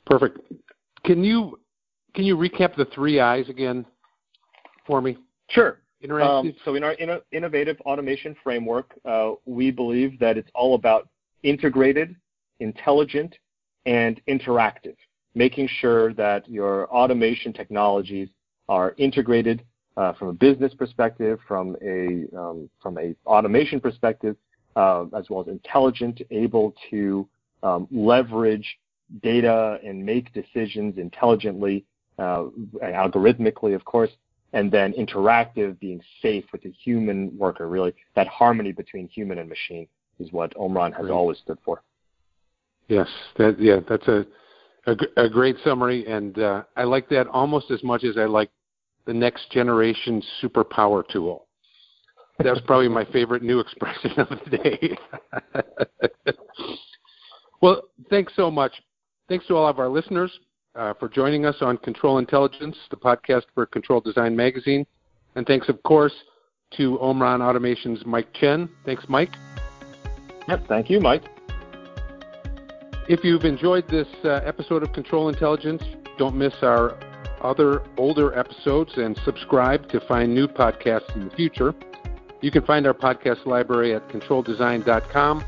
Perfect. 0.07 0.39
Can 1.05 1.23
you 1.23 1.59
can 2.15 2.25
you 2.25 2.37
recap 2.37 2.75
the 2.77 2.87
three 2.87 3.21
I's 3.21 3.49
again 3.49 3.85
for 4.87 5.01
me? 5.01 5.19
Sure. 5.51 5.79
Um, 6.29 6.55
so 6.65 6.75
in 6.75 6.85
our 6.85 6.93
in 6.93 7.19
innovative 7.33 7.81
automation 7.81 8.37
framework, 8.43 8.95
uh, 9.05 9.33
we 9.47 9.71
believe 9.71 10.19
that 10.21 10.39
it's 10.39 10.51
all 10.55 10.75
about 10.75 11.09
integrated, 11.43 12.15
intelligent, 12.61 13.35
and 13.87 14.21
interactive, 14.29 14.97
making 15.35 15.69
sure 15.81 16.13
that 16.15 16.49
your 16.49 16.89
automation 16.89 17.53
technologies 17.53 18.29
are 18.69 18.95
integrated 18.99 19.65
uh, 19.97 20.13
from 20.13 20.29
a 20.29 20.33
business 20.33 20.73
perspective, 20.75 21.41
from 21.49 21.77
a 21.83 22.27
um, 22.39 22.71
from 22.81 22.97
a 22.99 23.15
automation 23.27 23.81
perspective, 23.81 24.37
uh, 24.77 25.05
as 25.17 25.29
well 25.29 25.41
as 25.41 25.49
intelligent, 25.49 26.21
able 26.31 26.75
to 26.91 27.29
um, 27.65 27.89
leverage 27.91 28.79
data 29.23 29.79
and 29.85 30.05
make 30.05 30.33
decisions 30.33 30.99
intelligently, 30.99 31.85
uh, 32.19 32.45
algorithmically, 32.83 33.75
of 33.75 33.85
course, 33.85 34.11
and 34.53 34.71
then 34.71 34.93
interactive 34.95 35.79
being 35.79 36.01
safe 36.23 36.45
with 36.53 36.63
the 36.63 36.71
human 36.71 37.37
worker. 37.37 37.69
Really, 37.69 37.95
that 38.15 38.27
harmony 38.29 38.73
between 38.73 39.09
human 39.09 39.39
and 39.39 39.49
machine 39.49 39.87
is 40.19 40.33
what 40.33 40.53
Omron 40.57 40.93
has 40.93 41.11
always 41.11 41.39
stood 41.39 41.59
for. 41.65 41.83
Yes, 42.89 43.09
that 43.37 43.61
yeah, 43.61 43.81
that's 43.89 44.09
a 44.09 44.27
a, 44.87 44.97
a 45.25 45.29
great 45.29 45.57
summary, 45.63 46.07
and 46.07 46.39
uh, 46.39 46.63
I 46.77 46.85
like 46.85 47.09
that 47.11 47.27
almost 47.29 47.71
as 47.71 47.83
much 47.83 48.05
as 48.05 48.17
I 48.17 48.25
like 48.25 48.51
the 49.07 49.13
next 49.13 49.51
generation 49.51 50.23
superpower 50.43 51.07
tool. 51.07 51.47
That's 52.43 52.61
probably 52.61 52.89
my 52.89 53.05
favorite 53.07 53.43
new 53.43 53.59
expression 53.59 54.13
of 54.19 54.29
the 54.29 54.57
day. 54.57 56.33
well, 57.61 57.83
thanks 58.11 58.33
so 58.37 58.51
much. 58.51 58.73
Thanks 59.29 59.47
to 59.49 59.57
all 59.57 59.67
of 59.67 59.79
our 59.79 59.89
listeners 59.89 60.31
uh, 60.79 60.95
for 60.95 61.09
joining 61.09 61.45
us 61.45 61.57
on 61.61 61.77
Control 61.79 62.19
Intelligence, 62.19 62.77
the 62.91 62.97
podcast 62.97 63.43
for 63.55 63.67
Control 63.67 64.01
Design 64.01 64.37
Magazine. 64.37 64.87
And 65.35 65.47
thanks, 65.47 65.69
of 65.69 65.83
course, 65.83 66.13
to 66.77 66.99
Omron 67.01 67.43
Automation's 67.43 68.07
Mike 68.07 68.33
Chen. 68.35 68.69
Thanks, 68.85 69.05
Mike. 69.09 69.35
Yep, 70.47 70.69
thank 70.69 70.89
you, 70.89 71.01
Mike. 71.01 71.25
If 73.09 73.25
you've 73.25 73.45
enjoyed 73.45 73.89
this 73.89 74.07
uh, 74.25 74.41
episode 74.45 74.83
of 74.83 74.93
Control 74.93 75.29
Intelligence, 75.29 75.83
don't 76.19 76.37
miss 76.37 76.55
our 76.63 76.99
other 77.43 77.83
older 77.97 78.37
episodes 78.39 78.93
and 78.97 79.19
subscribe 79.25 79.89
to 79.91 80.01
find 80.01 80.35
new 80.35 80.47
podcasts 80.47 81.15
in 81.15 81.29
the 81.29 81.35
future. 81.35 81.75
You 82.41 82.51
can 82.51 82.65
find 82.65 82.87
our 82.87 82.95
podcast 82.95 83.47
library 83.47 83.95
at 83.95 84.09
controldesign.com 84.09 85.45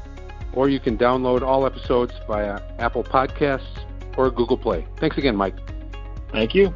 or 0.54 0.68
you 0.68 0.80
can 0.80 0.98
download 0.98 1.42
all 1.42 1.66
episodes 1.66 2.12
via 2.26 2.60
Apple 2.78 3.04
Podcasts 3.04 3.79
or 4.26 4.30
Google 4.30 4.58
Play. 4.58 4.86
Thanks 4.96 5.16
again, 5.18 5.36
Mike. 5.36 5.56
Thank 6.30 6.54
you. 6.54 6.74